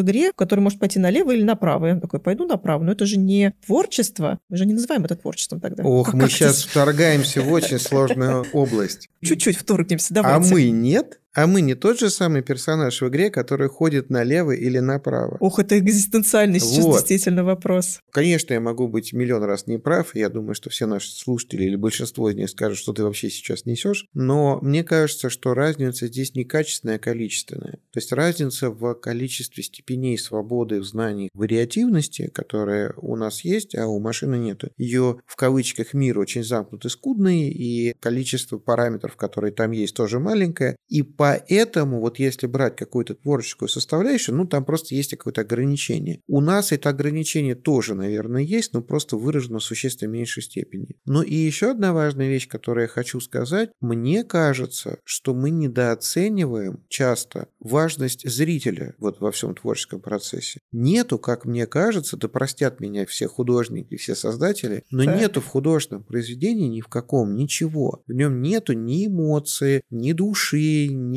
[0.00, 1.88] игре, который может пойти налево или направо направо.
[1.88, 2.82] И он такой, пойду направо.
[2.82, 4.38] Но это же не творчество.
[4.48, 5.82] Мы же не называем это творчеством тогда.
[5.84, 6.70] Ох, как, мы сейчас это...
[6.70, 9.08] вторгаемся в очень сложную область.
[9.22, 10.48] Чуть-чуть вторгнемся, давайте.
[10.48, 11.20] А мы нет?
[11.36, 15.36] А мы не тот же самый персонаж в игре, который ходит налево или направо.
[15.40, 16.94] Ох, это экзистенциальный сейчас вот.
[16.94, 18.00] действительно вопрос.
[18.10, 20.14] Конечно, я могу быть миллион раз неправ.
[20.14, 23.66] Я думаю, что все наши слушатели или большинство из них скажут, что ты вообще сейчас
[23.66, 24.06] несешь.
[24.14, 27.72] Но мне кажется, что разница здесь не качественная, а количественная.
[27.92, 33.86] То есть разница в количестве степеней свободы в знании вариативности, которая у нас есть, а
[33.88, 34.64] у машины нет.
[34.78, 40.76] Ее в кавычках мир очень замкнутый, скудный, и количество параметров, которые там есть, тоже маленькое.
[40.88, 46.20] И по поэтому вот если брать какую-то творческую составляющую, ну, там просто есть какое-то ограничение.
[46.28, 50.96] У нас это ограничение тоже, наверное, есть, но просто выражено в существенно меньшей степени.
[51.04, 53.70] Но и еще одна важная вещь, которую я хочу сказать.
[53.80, 60.60] Мне кажется, что мы недооцениваем часто важность зрителя вот во всем творческом процессе.
[60.70, 65.18] Нету, как мне кажется, да простят меня все художники, все создатели, но так.
[65.18, 68.04] нету в художественном произведении ни в каком ничего.
[68.06, 71.15] В нем нету ни эмоций, ни души, ни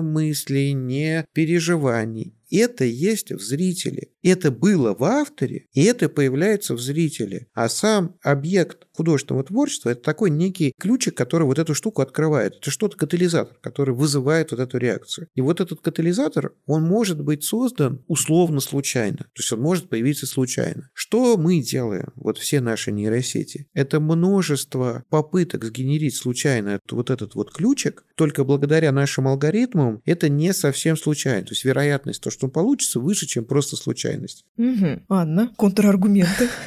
[0.00, 4.08] мыслей, ни переживаний это есть в зрителе.
[4.22, 7.46] Это было в авторе, и это появляется в зрителе.
[7.54, 12.56] А сам объект художественного творчества– это такой некий ключик, который вот эту штуку открывает.
[12.56, 15.28] Это что-то катализатор, который вызывает вот эту реакцию.
[15.34, 19.18] И вот этот катализатор, он может быть создан условно случайно.
[19.18, 20.90] То есть он может появиться случайно.
[20.92, 23.68] Что мы делаем, вот все наши нейросети?
[23.72, 30.52] Это множество попыток сгенерить случайно вот этот вот ключик, только благодаря нашим алгоритмам это не
[30.52, 31.46] совсем случайно.
[31.46, 33.76] То есть вероятность, то, что он получится, выше, чем просто
[34.10, 34.44] случайность.
[34.56, 35.02] Угу.
[35.08, 36.48] Анна, контраргументы.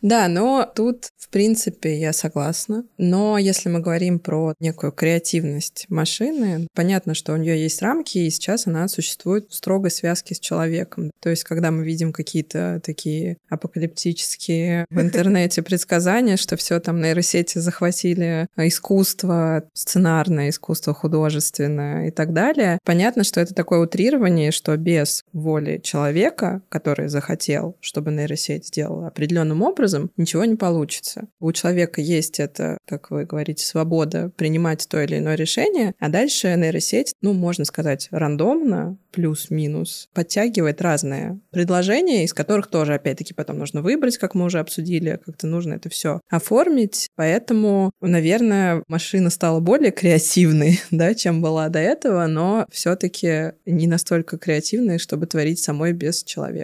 [0.00, 2.84] Да, но тут, в принципе, я согласна.
[2.98, 8.30] Но если мы говорим про некую креативность машины, понятно, что у нее есть рамки, и
[8.30, 11.10] сейчас она существует в строгой связке с человеком.
[11.20, 17.58] То есть, когда мы видим какие-то такие апокалиптические в интернете предсказания, что все там нейросети
[17.58, 25.24] захватили искусство, сценарное искусство, художественное и так далее, понятно, что это такое утрирование, что без
[25.32, 31.28] воли человека, который захотел, чтобы нейросеть сделала определенным образом, ничего не получится.
[31.40, 36.54] У человека есть это, как вы говорите, свобода принимать то или иное решение, а дальше
[36.56, 43.82] нейросеть, ну, можно сказать, рандомно, плюс-минус, подтягивает разные предложения, из которых тоже, опять-таки, потом нужно
[43.82, 47.08] выбрать, как мы уже обсудили, как-то нужно это все оформить.
[47.16, 54.38] Поэтому, наверное, машина стала более креативной, да, чем была до этого, но все-таки не настолько
[54.38, 56.57] креативной, чтобы творить самой без человека.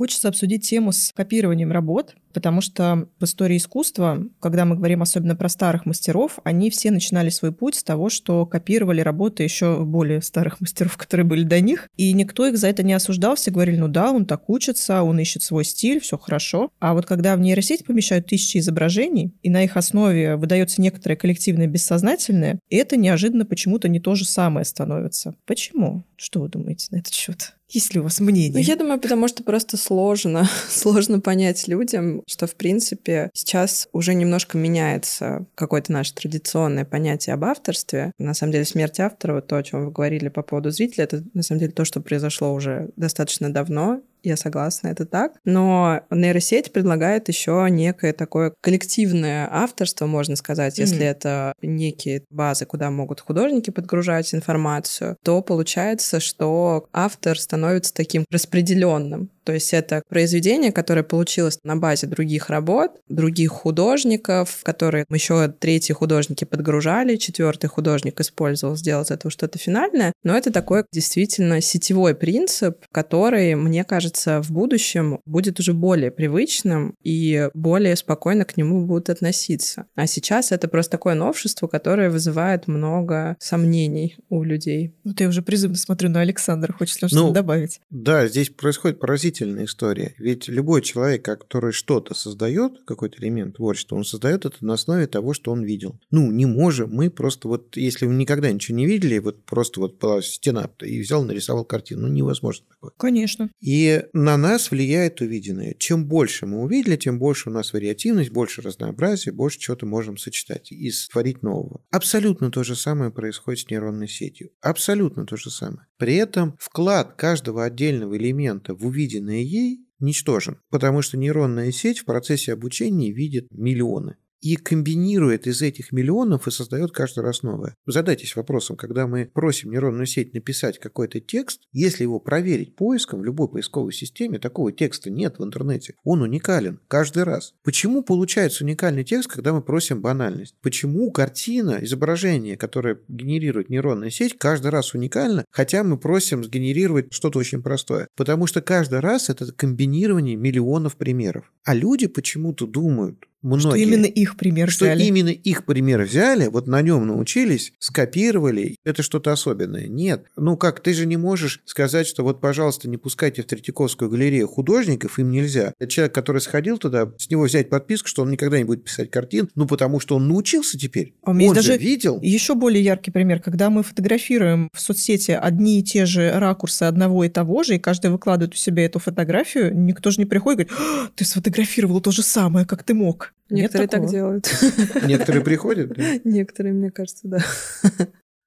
[0.00, 5.36] Хочется обсудить тему с копированием работ, потому что в истории искусства, когда мы говорим особенно
[5.36, 10.22] про старых мастеров, они все начинали свой путь с того, что копировали работы еще более
[10.22, 13.76] старых мастеров, которые были до них, и никто их за это не осуждал, все говорили,
[13.76, 16.70] ну да, он так учится, он ищет свой стиль, все хорошо.
[16.78, 21.66] А вот когда в нейросеть помещают тысячи изображений, и на их основе выдается некоторое коллективное
[21.66, 25.34] бессознательное, это неожиданно почему-то не то же самое становится.
[25.44, 26.04] Почему?
[26.16, 27.54] Что вы думаете на этот счет?
[27.70, 28.52] Есть ли у вас мнение?
[28.52, 34.14] Ну, я думаю, потому что просто сложно, сложно понять людям, что, в принципе, сейчас уже
[34.14, 38.12] немножко меняется какое-то наше традиционное понятие об авторстве.
[38.18, 41.24] На самом деле, смерть автора, вот то, о чем вы говорили по поводу зрителя, это,
[41.32, 45.32] на самом деле, то, что произошло уже достаточно давно, я согласна, это так.
[45.44, 50.82] Но нейросеть предлагает еще некое такое коллективное авторство, можно сказать, mm-hmm.
[50.82, 58.24] если это некие базы, куда могут художники подгружать информацию, то получается, что автор становится таким
[58.30, 59.30] распределенным.
[59.50, 65.92] То есть это произведение, которое получилось на базе других работ, других художников, которые еще третьи
[65.92, 70.12] художники подгружали, четвертый художник использовал сделать это что-то финальное.
[70.22, 76.94] Но это такой действительно сетевой принцип, который, мне кажется, в будущем будет уже более привычным
[77.02, 79.86] и более спокойно к нему будут относиться.
[79.96, 84.94] А сейчас это просто такое новшество, которое вызывает много сомнений у людей.
[85.02, 87.80] Ну, ты уже призывно смотрю на Александра, хочешь ли что-то ну, добавить?
[87.90, 90.14] Да, здесь происходит поразительно удивительная история.
[90.18, 95.32] Ведь любой человек, который что-то создает, какой-то элемент творчества, он создает это на основе того,
[95.34, 95.98] что он видел.
[96.10, 99.98] Ну, не можем мы просто вот, если вы никогда ничего не видели, вот просто вот
[99.98, 102.02] была стена и взял, нарисовал картину.
[102.02, 102.92] Ну, невозможно такое.
[102.96, 103.50] Конечно.
[103.60, 105.74] И на нас влияет увиденное.
[105.78, 110.72] Чем больше мы увидели, тем больше у нас вариативность, больше разнообразия, больше чего-то можем сочетать
[110.72, 111.80] и створить нового.
[111.90, 114.50] Абсолютно то же самое происходит с нейронной сетью.
[114.60, 115.86] Абсолютно то же самое.
[116.00, 122.00] При этом вклад каждого отдельного элемента в увиденное данные ей ничтожен, потому что нейронная сеть
[122.00, 127.76] в процессе обучения видит миллионы и комбинирует из этих миллионов и создает каждый раз новое.
[127.86, 133.24] Задайтесь вопросом, когда мы просим нейронную сеть написать какой-то текст, если его проверить поиском в
[133.24, 135.94] любой поисковой системе, такого текста нет в интернете.
[136.04, 137.54] Он уникален каждый раз.
[137.62, 140.54] Почему получается уникальный текст, когда мы просим банальность?
[140.62, 147.38] Почему картина, изображение, которое генерирует нейронная сеть, каждый раз уникально, хотя мы просим сгенерировать что-то
[147.38, 148.08] очень простое?
[148.16, 151.52] Потому что каждый раз это комбинирование миллионов примеров.
[151.64, 153.60] А люди почему-то думают, Многие.
[153.60, 155.02] Что именно их пример что взяли.
[155.02, 159.86] именно их пример взяли, вот на нем научились, скопировали, это что-то особенное.
[159.86, 160.26] Нет.
[160.36, 164.46] Ну как, ты же не можешь сказать, что вот, пожалуйста, не пускайте в Третьяковскую галерею
[164.46, 165.72] художников, им нельзя.
[165.78, 169.10] Это человек, который сходил туда, с него взять подписку, что он никогда не будет писать
[169.10, 171.14] картин, ну потому что он научился теперь.
[171.22, 172.20] А у меня он есть же даже видел.
[172.20, 177.24] Еще более яркий пример, когда мы фотографируем в соцсети одни и те же ракурсы одного
[177.24, 180.64] и того же, и каждый выкладывает у себя эту фотографию, никто же не приходит и
[180.64, 181.59] говорит, «А, ты сфотографировал
[182.00, 183.34] то же самое, как ты мог.
[183.48, 184.50] Некоторые Нет так делают.
[185.06, 185.94] Некоторые приходят.
[185.94, 186.02] да?
[186.24, 187.38] Некоторые, мне кажется, да.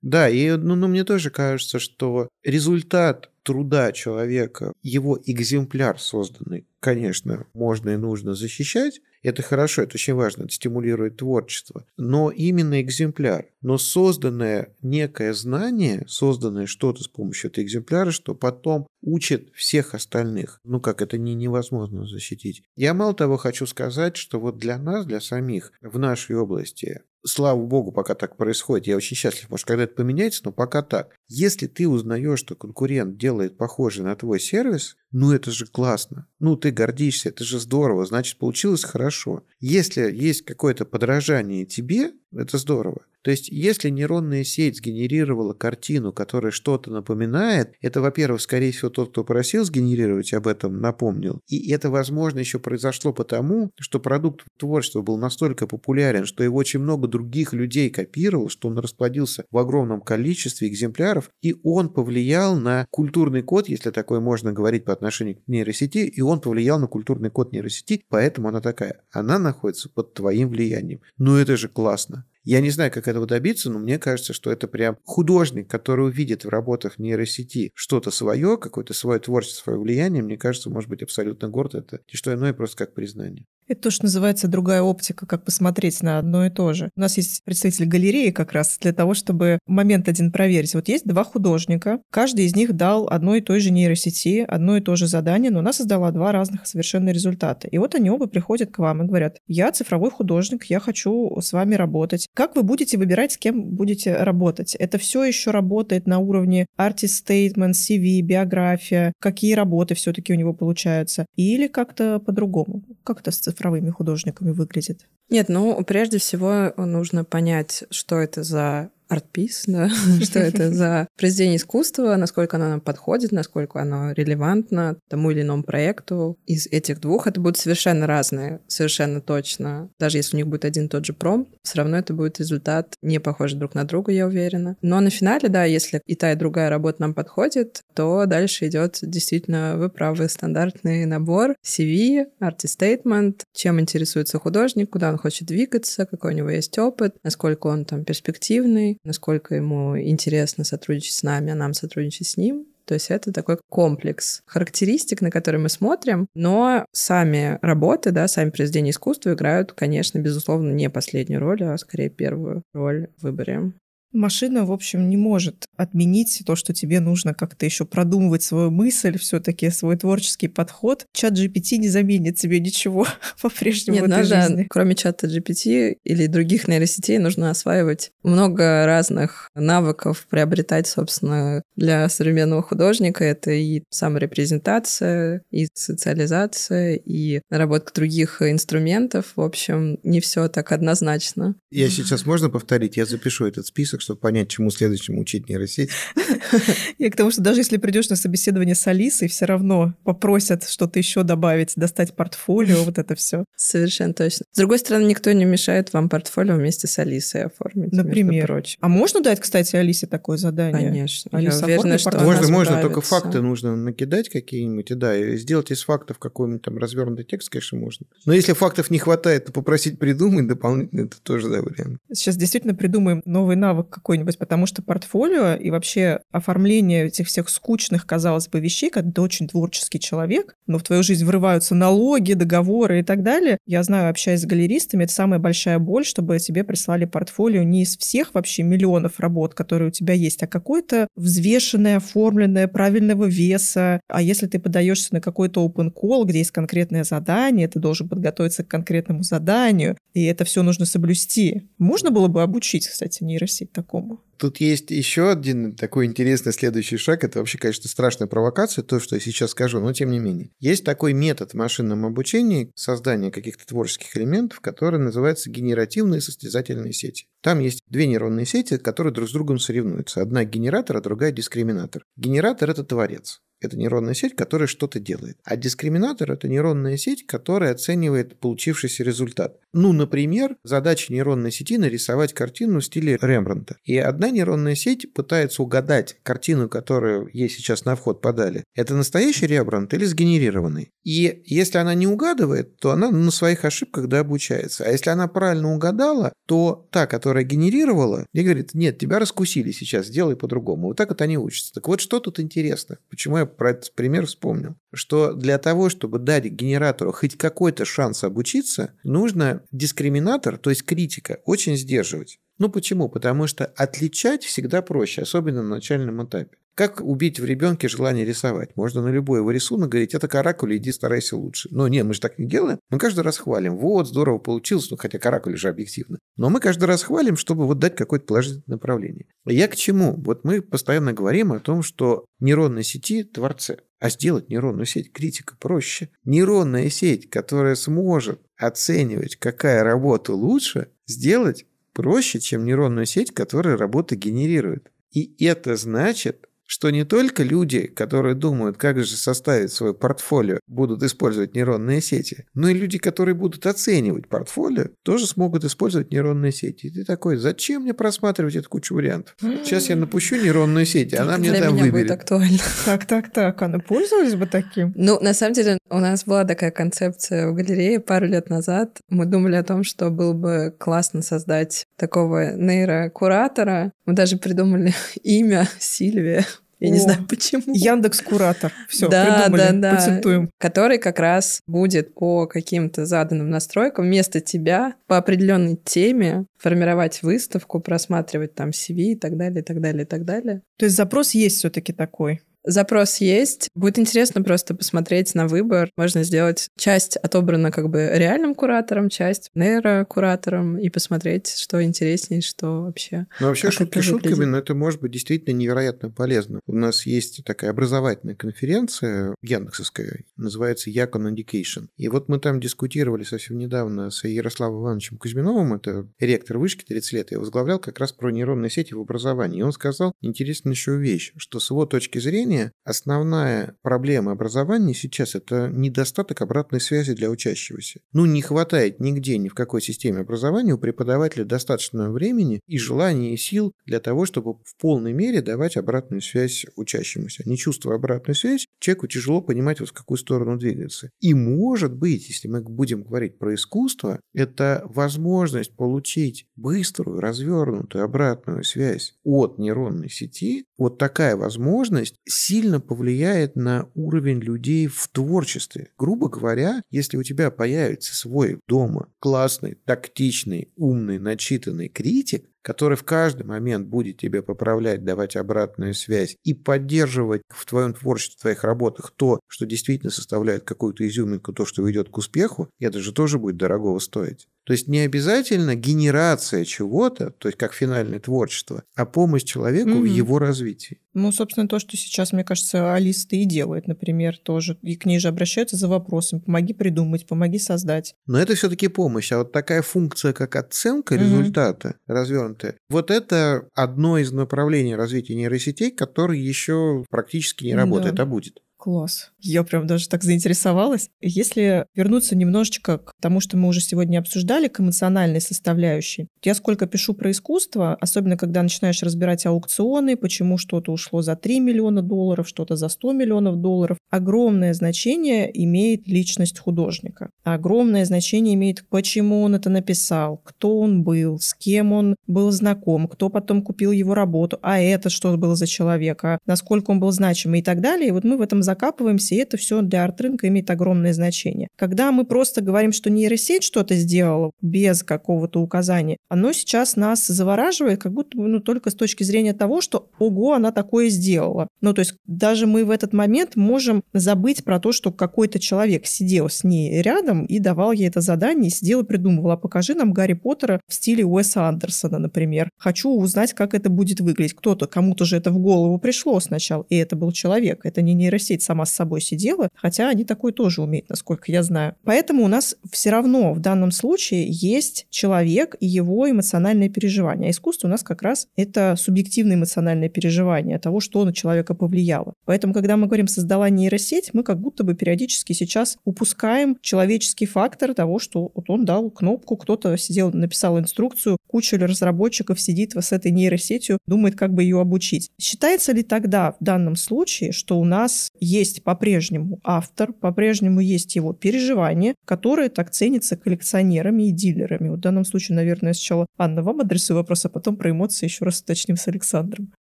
[0.02, 7.48] Да, и ну, ну, мне тоже кажется, что результат труда человека, его экземпляр созданный, конечно,
[7.54, 9.00] можно и нужно защищать.
[9.24, 11.86] Это хорошо, это очень важно, это стимулирует творчество.
[11.98, 13.48] Но именно экземпляр.
[13.62, 20.60] Но созданное некое знание, созданное что-то с помощью этого экземпляра, что потом учит всех остальных.
[20.66, 22.64] Ну как, это не, невозможно защитить.
[22.76, 27.62] Я мало того хочу сказать, что вот для нас, для самих в нашей области слава
[27.66, 28.88] богу, пока так происходит.
[28.88, 31.16] Я очень счастлив, может, когда это поменяется, но пока так.
[31.28, 36.28] Если ты узнаешь, что конкурент делает похожий на твой сервис, ну это же классно.
[36.40, 39.44] Ну ты гордишься, это же здорово, значит, получилось хорошо.
[39.60, 43.04] Если есть какое-то подражание тебе, это здорово.
[43.24, 49.12] То есть, если нейронная сеть сгенерировала картину, которая что-то напоминает, это, во-первых, скорее всего, тот,
[49.12, 51.40] кто просил сгенерировать, об этом напомнил.
[51.48, 56.82] И это, возможно, еще произошло потому, что продукт творчества был настолько популярен, что его очень
[56.82, 62.86] много других людей копировал, что он расплодился в огромном количестве экземпляров, и он повлиял на
[62.92, 67.30] культурный код, если такое можно говорить по отношению к нейросети, и он повлиял на культурный
[67.30, 69.02] код нейросети, поэтому она такая.
[69.12, 71.00] Она находится под твоим влиянием.
[71.18, 72.26] Ну это же классно.
[72.44, 76.44] Я не знаю, как этого добиться, но мне кажется, что это прям художник, который увидит
[76.44, 81.48] в работах нейросети что-то свое, какое-то свое творчество, свое влияние, мне кажется, может быть абсолютно
[81.48, 81.76] горд.
[81.76, 83.46] Это не что иное, просто как признание.
[83.68, 86.90] Это то, что называется другая оптика, как посмотреть на одно и то же.
[86.96, 90.76] У нас есть представитель галереи как раз для того, чтобы момент один проверить.
[90.76, 94.82] Вот есть два художника, каждый из них дал одной и той же нейросети, одно и
[94.82, 97.68] то же задание, но она создала два разных совершенно результата.
[97.68, 101.54] И вот они оба приходят к вам и говорят, я цифровой художник, я хочу с
[101.54, 102.28] вами работать.
[102.36, 104.76] Как вы будете выбирать, с кем будете работать?
[104.76, 110.54] Это все еще работает на уровне artist statement, CV, биография, какие работы все-таки у него
[110.54, 112.84] получаются, или как-то по-другому?
[113.04, 115.08] Как это с цифровыми художниками выглядит?
[115.30, 119.90] Нет, ну, прежде всего нужно понять, что это за арт-пис, да,
[120.22, 125.64] что это за произведение искусства, насколько оно нам подходит, насколько оно релевантно тому или иному
[125.64, 126.38] проекту.
[126.46, 129.90] Из этих двух это будут совершенно разные, совершенно точно.
[130.00, 132.96] Даже если у них будет один и тот же пром, все равно это будет результат
[133.02, 134.76] не похожий друг на друга, я уверена.
[134.82, 139.00] Но на финале, да, если и та, и другая работа нам подходит, то дальше идет
[139.02, 146.06] действительно, вы правы, стандартный набор CV, artist statement, чем интересуется художник, куда он хочет двигаться,
[146.06, 151.52] какой у него есть опыт, насколько он там перспективный, насколько ему интересно сотрудничать с нами,
[151.52, 152.66] а нам сотрудничать с ним.
[152.86, 158.50] То есть это такой комплекс характеристик, на которые мы смотрим, но сами работы, да, сами
[158.50, 163.72] произведения искусства играют, конечно, безусловно, не последнюю роль, а скорее первую роль в выборе.
[164.14, 169.18] Машина, в общем, не может отменить то, что тебе нужно как-то еще продумывать свою мысль,
[169.18, 171.06] все-таки свой творческий подход.
[171.14, 173.08] Чат GPT не заменит тебе ничего
[173.42, 174.68] по-прежнему Нет, в этой надо, жизни.
[174.70, 182.62] кроме чата GPT или других нейросетей, нужно осваивать много разных навыков, приобретать, собственно, для современного
[182.62, 183.24] художника.
[183.24, 189.34] Это и саморепрезентация, и социализация, и наработка других инструментов.
[189.36, 191.56] В общем, не все так однозначно.
[191.72, 192.98] Я сейчас можно повторить?
[192.98, 195.90] Я запишу этот список, чтобы понять, чему следующему учить нейросеть.
[196.98, 201.00] И к тому, что даже если придешь на собеседование с Алисой, все равно попросят что-то
[201.00, 203.46] еще добавить, достать портфолио, вот это все.
[203.56, 204.46] Совершенно точно.
[204.52, 208.64] С другой стороны, никто не мешает вам портфолио вместе с Алисой оформить, Например.
[208.80, 210.90] А можно дать, кстати, Алисе такое задание?
[210.90, 211.30] Конечно.
[211.34, 215.72] Алиса, Я уверена, что Можно, можно, только факты нужно накидать какие-нибудь, и да, и сделать
[215.72, 218.06] из фактов какой-нибудь там развернутый текст, конечно, можно.
[218.26, 222.00] Но если фактов не хватает, то попросить придумать дополнительно, это тоже, да, вариант.
[222.12, 228.06] Сейчас действительно придумаем новый навык какой-нибудь, потому что портфолио и вообще оформление этих всех скучных,
[228.06, 233.00] казалось бы, вещей, когда ты очень творческий человек, но в твою жизнь врываются налоги, договоры
[233.00, 233.58] и так далее.
[233.66, 237.98] Я знаю, общаясь с галеристами, это самая большая боль, чтобы тебе прислали портфолио не из
[237.98, 244.02] всех вообще миллионов работ, которые у тебя есть, а какое-то взвешенное, оформленное, правильного веса.
[244.08, 248.64] А если ты подаешься на какой-то open call, где есть конкретное задание, ты должен подготовиться
[248.64, 251.70] к конкретному заданию, и это все нужно соблюсти.
[251.78, 254.24] Можно было бы обучить, кстати, нейросеть такому?
[254.38, 257.24] Тут есть еще один такой интересный следующий шаг.
[257.24, 260.50] Это вообще, конечно, страшная провокация, то, что я сейчас скажу, но тем не менее.
[260.60, 267.28] Есть такой метод в машинном обучении создания каких-то творческих элементов, который называется генеративные состязательные сети.
[267.42, 270.22] Там есть две нейронные сети, которые друг с другом соревнуются.
[270.22, 272.04] Одна генератор, а другая дискриминатор.
[272.18, 275.38] Генератор– это творец это нейронная сеть, которая что-то делает.
[275.44, 279.58] А дискриминатор– это нейронная сеть, которая оценивает получившийся результат.
[279.74, 283.78] Ну, например, задача нейронной сети– нарисовать картину в стиле Рембранта.
[283.84, 288.64] И одна нейронная сеть пытается угадать картину, которую ей сейчас на вход подали.
[288.76, 290.92] Это настоящий Рембрандт или сгенерированный?
[291.04, 294.86] И если она не угадывает, то она на своих ошибках дообучается.
[294.86, 300.08] А если она правильно угадала, то та, которая генерировала, ей говорит, нет, тебя раскусили сейчас,
[300.08, 300.88] сделай по-другому.
[300.88, 301.74] Вот так вот они учатся.
[301.74, 302.98] Так вот, что тут интересно?
[303.10, 308.24] Почему я про этот пример вспомнил, что для того, чтобы дать генератору хоть какой-то шанс
[308.24, 312.40] обучиться, нужно дискриминатор, то есть критика, очень сдерживать.
[312.58, 313.10] Ну почему?
[313.10, 316.58] Потому что отличать всегда проще, особенно на начальном этапе.
[316.76, 318.76] Как убить в ребенке желание рисовать?
[318.76, 321.70] Можно на любой его рисунок говорить, это каракули, иди старайся лучше.
[321.72, 322.80] Но нет, мы же так не делаем.
[322.90, 323.78] Мы каждый раз хвалим.
[323.78, 326.18] Вот, здорово получилось, ну хотя каракули же объективно.
[326.36, 329.28] Но мы каждый раз хвалим, чтобы вот дать какое-то положительное направление.
[329.46, 330.16] Я к чему?
[330.26, 333.78] Вот мы постоянно говорим о том, что нейронные сети– творцы.
[334.00, 336.10] А сделать нейронную сеть критика проще.
[336.26, 344.16] Нейронная сеть, которая сможет оценивать, какая работа лучше, сделать проще, чем нейронную сеть, которая работу
[344.16, 344.92] генерирует.
[345.12, 351.04] И это значит, что не только люди, которые думают, как же составить свое портфолио, будут
[351.04, 356.88] использовать нейронные сети, но и люди, которые будут оценивать портфолио, тоже смогут использовать нейронные сети.
[356.88, 359.36] И ты такой, зачем мне просматривать эту кучу вариантов?
[359.40, 361.94] Сейчас я напущу нейронную сеть, она мне там меня выберет.
[361.94, 362.60] будет актуально.
[362.86, 364.94] Так, так, так, она пользовалась бы таким?
[364.96, 369.00] Ну, на самом деле, у нас была такая концепция в галерее пару лет назад.
[369.10, 373.92] Мы думали о том, что было бы классно создать такого нейрокуратора.
[374.06, 374.94] Мы даже придумали
[375.24, 376.46] имя Сильвия.
[376.80, 377.74] Я не знаю почему.
[377.74, 378.72] Яндекс Куратор.
[378.90, 379.96] Все, да, придумали, да, да.
[379.96, 380.50] патентуем.
[380.60, 387.80] Который как раз будет по каким-то заданным настройкам вместо тебя по определенной теме формировать выставку,
[387.80, 390.62] просматривать там CV и так далее, и так далее, и так далее.
[390.78, 392.42] То есть запрос есть все-таки такой.
[392.66, 393.70] Запрос есть.
[393.76, 395.90] Будет интересно просто посмотреть на выбор.
[395.98, 402.84] Можно сделать часть отобрана как бы реальным куратором, часть нейрокуратором и посмотреть, что интереснее, что
[402.84, 403.28] вообще.
[403.40, 404.52] Ну, вообще, шутки шутками, выглядит.
[404.52, 406.60] но это может быть действительно невероятно полезно.
[406.66, 411.88] У нас есть такая образовательная конференция яндексовская, называется Yakon Education.
[411.98, 417.14] И вот мы там дискутировали совсем недавно с Ярославом Ивановичем Кузьминовым, это ректор вышки 30
[417.14, 419.60] лет, я возглавлял как раз про нейронные сети в образовании.
[419.60, 422.53] И он сказал интереснейшую вещь, что с его точки зрения
[422.84, 428.00] основная проблема образования сейчас– это недостаток обратной связи для учащегося.
[428.12, 433.34] Ну, не хватает нигде, ни в какой системе образования у преподавателя достаточного времени и желания
[433.34, 437.44] и сил для того, чтобы в полной мере давать обратную связь учащемуся.
[437.46, 441.10] Не чувствуя обратную связь, человеку тяжело понимать, вот в какую сторону двигаться.
[441.20, 448.64] И может быть, если мы будем говорить про искусство, это возможность получить быструю, развернутую обратную
[448.64, 452.16] связь от нейронной сети, вот такая возможность
[452.46, 455.90] сильно повлияет на уровень людей в творчестве.
[455.98, 463.04] Грубо говоря, если у тебя появится свой дома классный, тактичный, умный, начитанный критик, который в
[463.04, 468.64] каждый момент будет тебе поправлять, давать обратную связь и поддерживать в твоем творчестве, в твоих
[468.64, 473.40] работах то, что действительно составляет какую-то изюминку, то, что ведет к успеху, это же тоже
[473.40, 474.48] будет дорогого стоить.
[474.66, 480.02] То есть не обязательно генерация чего-то, то есть как финальное творчество, а помощь человеку Мгм.
[480.02, 481.00] в его развитии.
[481.14, 484.78] Ну, собственно, то, что сейчас, мне кажется, Алиса и делает, например, тоже.
[484.82, 486.42] И к ней же обращаются за вопросом.
[486.42, 488.16] Помоги придумать, помоги создать.
[488.26, 489.32] Но это все-таки помощь.
[489.32, 491.24] А вот такая функция, как оценка Мгм.
[491.24, 498.26] результата развернутая, вот это одно из направлений развития нейросетей, которое еще практически не работает, а
[498.26, 498.62] будет.
[498.84, 499.32] Класс.
[499.40, 501.10] Я прям даже так заинтересовалась.
[501.22, 506.28] Если вернуться немножечко к тому, что мы уже сегодня обсуждали, к эмоциональной составляющей.
[506.44, 511.62] Я сколько пишу про искусство, особенно когда начинаешь разбирать аукционы, почему что-то ушло за 3
[511.62, 517.30] миллиона долларов, что-то за 100 миллионов долларов, огромное значение имеет личность художника.
[517.46, 523.08] Огромное значение имеет, почему он это написал, кто он был, с кем он был знаком,
[523.08, 527.12] кто потом купил его работу, а это что был за человек, а насколько он был
[527.12, 528.10] значимый и так далее.
[528.10, 531.68] И вот мы в этом закапываемся, и это все для арт-рынка имеет огромное значение.
[531.78, 538.02] Когда мы просто говорим, что нейросеть что-то сделала без какого-то указания, оно сейчас нас завораживает,
[538.02, 541.68] как будто бы ну, только с точки зрения того, что ого, она такое сделала.
[541.82, 546.08] Ну, то есть даже мы в этот момент можем забыть про то, что какой-то человек
[546.08, 549.94] сидел с ней рядом и давал ей это задание, и сидел и придумывал, а покажи
[549.94, 552.70] нам Гарри Поттера в стиле Уэса Андерсона, например.
[552.78, 554.56] Хочу узнать, как это будет выглядеть.
[554.56, 557.82] Кто-то, кому-то же это в голову пришло сначала, и это был человек.
[557.86, 561.96] Это не нейросеть сама с собой сидела, хотя они такое тоже умеют, насколько я знаю.
[562.04, 567.50] Поэтому у нас все равно в данном случае есть человек и его эмоциональное переживание.
[567.50, 572.34] А искусство у нас как раз это субъективное эмоциональное переживание того, что на человека повлияло.
[572.46, 577.94] Поэтому, когда мы говорим «создала нейросеть», мы как будто бы периодически сейчас упускаем человеческий фактор
[577.94, 583.32] того, что вот он дал кнопку, кто-то сидел, написал инструкцию, куча разработчиков сидит с этой
[583.32, 585.30] нейросетью, думает, как бы ее обучить.
[585.40, 591.34] Считается ли тогда в данном случае, что у нас есть по-прежнему автор, по-прежнему есть его
[591.34, 594.90] переживания, которые так ценятся коллекционерами и дилерами?
[594.90, 598.62] В данном случае, наверное, сначала Анна вам адресую вопрос, а потом про эмоции еще раз
[598.62, 599.72] уточним с Александром.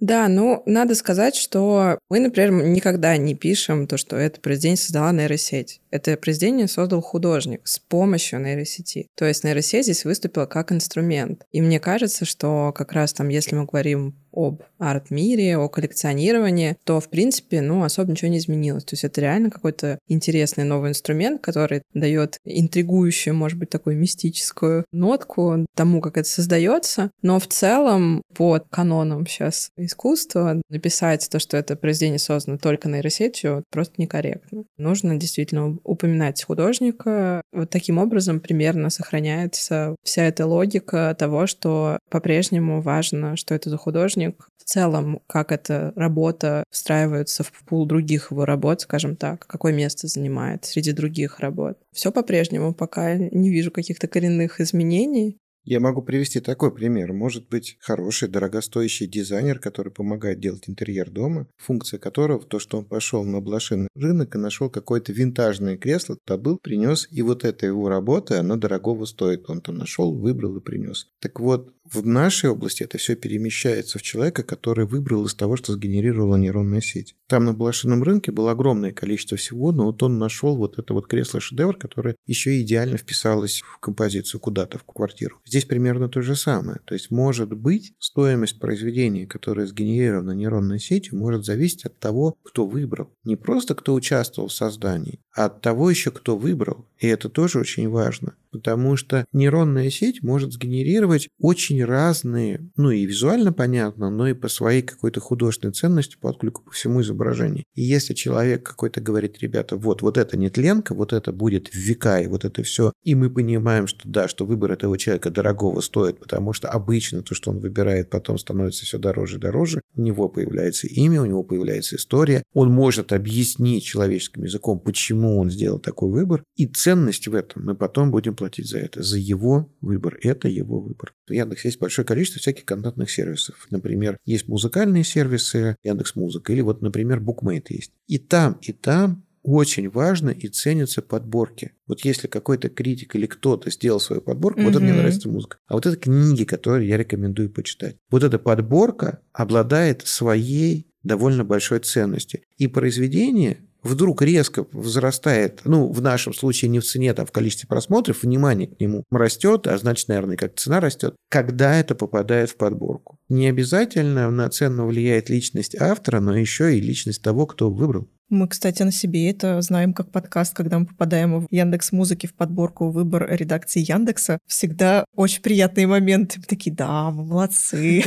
[0.00, 5.12] Да, ну, надо сказать, что мы, например, никогда не пишем то, что это произведение создала
[5.12, 5.80] нейросеть.
[5.90, 9.06] Это произведение создал художник с помощью нейросети.
[9.14, 11.44] То есть нейросеть здесь выступила как инструмент.
[11.52, 17.00] И мне кажется, что как раз там, если мы говорим об арт-мире, о коллекционировании, то,
[17.00, 18.84] в принципе, ну, особо ничего не изменилось.
[18.84, 24.84] То есть это реально какой-то интересный новый инструмент, который дает интригующую, может быть, такую мистическую
[24.92, 27.10] нотку тому, как это создается.
[27.22, 33.64] Но в целом, по канонам сейчас искусства, написать то, что это произведение создано только нейросетью,
[33.70, 34.64] просто некорректно.
[34.76, 37.42] Нужно действительно упоминать художника.
[37.52, 43.76] Вот таким образом примерно сохраняется вся эта логика того, что по-прежнему важно, что это за
[43.76, 49.46] художник, художник, в целом, как эта работа встраивается в пул других его работ, скажем так,
[49.46, 51.78] какое место занимает среди других работ.
[51.92, 55.38] Все по-прежнему, пока не вижу каких-то коренных изменений.
[55.64, 57.14] Я могу привести такой пример.
[57.14, 62.84] Может быть, хороший, дорогостоящий дизайнер, который помогает делать интерьер дома, функция которого то, что он
[62.84, 67.88] пошел на блошиный рынок и нашел какое-то винтажное кресло, добыл, принес, и вот эта его
[67.88, 69.48] работа, она дорогого стоит.
[69.48, 71.08] Он там нашел, выбрал и принес.
[71.20, 75.74] Так вот, в нашей области это все перемещается в человека, который выбрал из того, что
[75.74, 77.14] сгенерировала нейронная сеть.
[77.28, 81.06] Там на блошином рынке было огромное количество всего, но вот он нашел вот это вот
[81.06, 85.40] кресло-шедевр, которое еще идеально вписалось в композицию куда-то, в квартиру.
[85.44, 86.80] Здесь примерно то же самое.
[86.86, 92.66] То есть, может быть, стоимость произведения, которое сгенерировано нейронной сетью, может зависеть от того, кто
[92.66, 93.10] выбрал.
[93.24, 96.86] Не просто кто участвовал в создании, а от того еще, кто выбрал.
[96.98, 103.04] И это тоже очень важно потому что нейронная сеть может сгенерировать очень разные, ну и
[103.04, 107.64] визуально понятно, но и по своей какой-то художественной ценности по отклику по всему изображению.
[107.74, 112.20] И если человек какой-то говорит, ребята, вот, вот это нетленка, вот это будет в века,
[112.20, 116.20] и вот это все, и мы понимаем, что да, что выбор этого человека дорогого стоит,
[116.20, 120.28] потому что обычно то, что он выбирает, потом становится все дороже и дороже, у него
[120.28, 126.10] появляется имя, у него появляется история, он может объяснить человеческим языком, почему он сделал такой
[126.10, 130.18] выбор, и ценность в этом мы потом будем платить за это, за его выбор.
[130.22, 131.14] Это его выбор.
[131.26, 133.66] В Яндексе есть большое количество всяких контентных сервисов.
[133.70, 137.92] Например, есть музыкальные сервисы, Яндекс Музыка, или вот, например, Букмейт есть.
[138.06, 141.72] И там, и там очень важно и ценятся подборки.
[141.86, 144.64] Вот если какой-то критик или кто-то сделал свою подборку, mm-hmm.
[144.64, 145.56] вот это мне нравится музыка.
[145.66, 147.96] А вот это книги, которые я рекомендую почитать.
[148.10, 152.40] Вот эта подборка обладает своей довольно большой ценностью.
[152.58, 157.68] И произведение вдруг резко возрастает, ну, в нашем случае не в цене, а в количестве
[157.68, 162.56] просмотров, внимание к нему растет, а значит, наверное, как цена растет, когда это попадает в
[162.56, 163.18] подборку.
[163.28, 168.08] Не обязательно на цену влияет личность автора, но еще и личность того, кто выбрал.
[168.30, 172.34] Мы, кстати, на себе это знаем как подкаст, когда мы попадаем в Яндекс Музыки в
[172.34, 174.38] подборку выбор редакции Яндекса.
[174.46, 176.38] Всегда очень приятные моменты.
[176.38, 178.02] Мы такие, да, мы молодцы.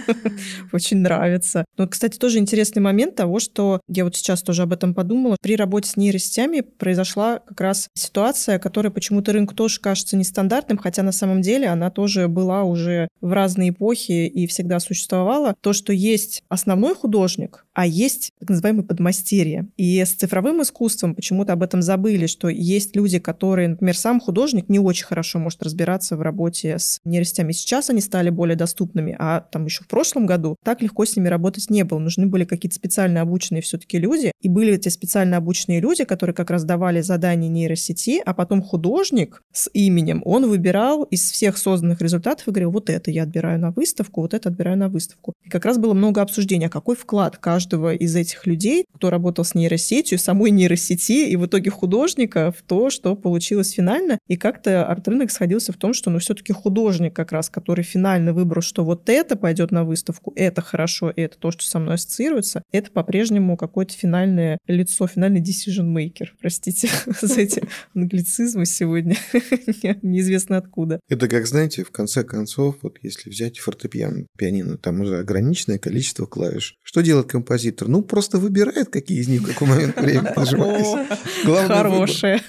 [0.72, 1.64] Очень нравится.
[1.76, 5.36] Ну, кстати, тоже интересный момент того, что я вот сейчас тоже об этом подумала.
[5.40, 11.02] При работе с нейросетями произошла как раз ситуация, которая почему-то рынку тоже кажется нестандартным, хотя
[11.02, 15.54] на самом деле она тоже была уже в разные эпохи и всегда существовала.
[15.60, 19.39] То, что есть основной художник, а есть так называемый подмастерье.
[19.76, 24.68] И с цифровым искусством почему-то об этом забыли, что есть люди, которые, например, сам художник
[24.68, 27.52] не очень хорошо может разбираться в работе с нейросетями.
[27.52, 31.28] Сейчас они стали более доступными, а там еще в прошлом году так легко с ними
[31.28, 31.98] работать не было.
[31.98, 34.32] Нужны были какие-то специально обученные все-таки люди.
[34.40, 39.42] И были эти специально обученные люди, которые как раз давали задания нейросети, а потом художник
[39.52, 43.70] с именем, он выбирал из всех созданных результатов и говорил, вот это я отбираю на
[43.70, 45.32] выставку, вот это отбираю на выставку.
[45.44, 49.29] И как раз было много обсуждений, а какой вклад каждого из этих людей, кто работает
[49.30, 54.18] работал с нейросетью, самой нейросети, и в итоге художника в то, что получилось финально.
[54.26, 58.60] И как-то арт-рынок сходился в том, что ну все-таки художник как раз, который финально выбрал,
[58.60, 62.64] что вот это пойдет на выставку, это хорошо, и это то, что со мной ассоциируется,
[62.72, 66.30] это по-прежнему какое-то финальное лицо, финальный decision maker.
[66.40, 66.88] Простите
[67.22, 67.62] за эти
[67.94, 69.16] англицизмы сегодня.
[70.02, 70.98] Неизвестно откуда.
[71.08, 76.26] Это как, знаете, в конце концов, вот если взять фортепиано, пианино, там уже ограниченное количество
[76.26, 76.74] клавиш.
[76.82, 77.86] Что делает композитор?
[77.86, 80.86] Ну, просто выбирает, какие из них в какой момент времени нажимать.
[81.44, 82.40] Хорошая.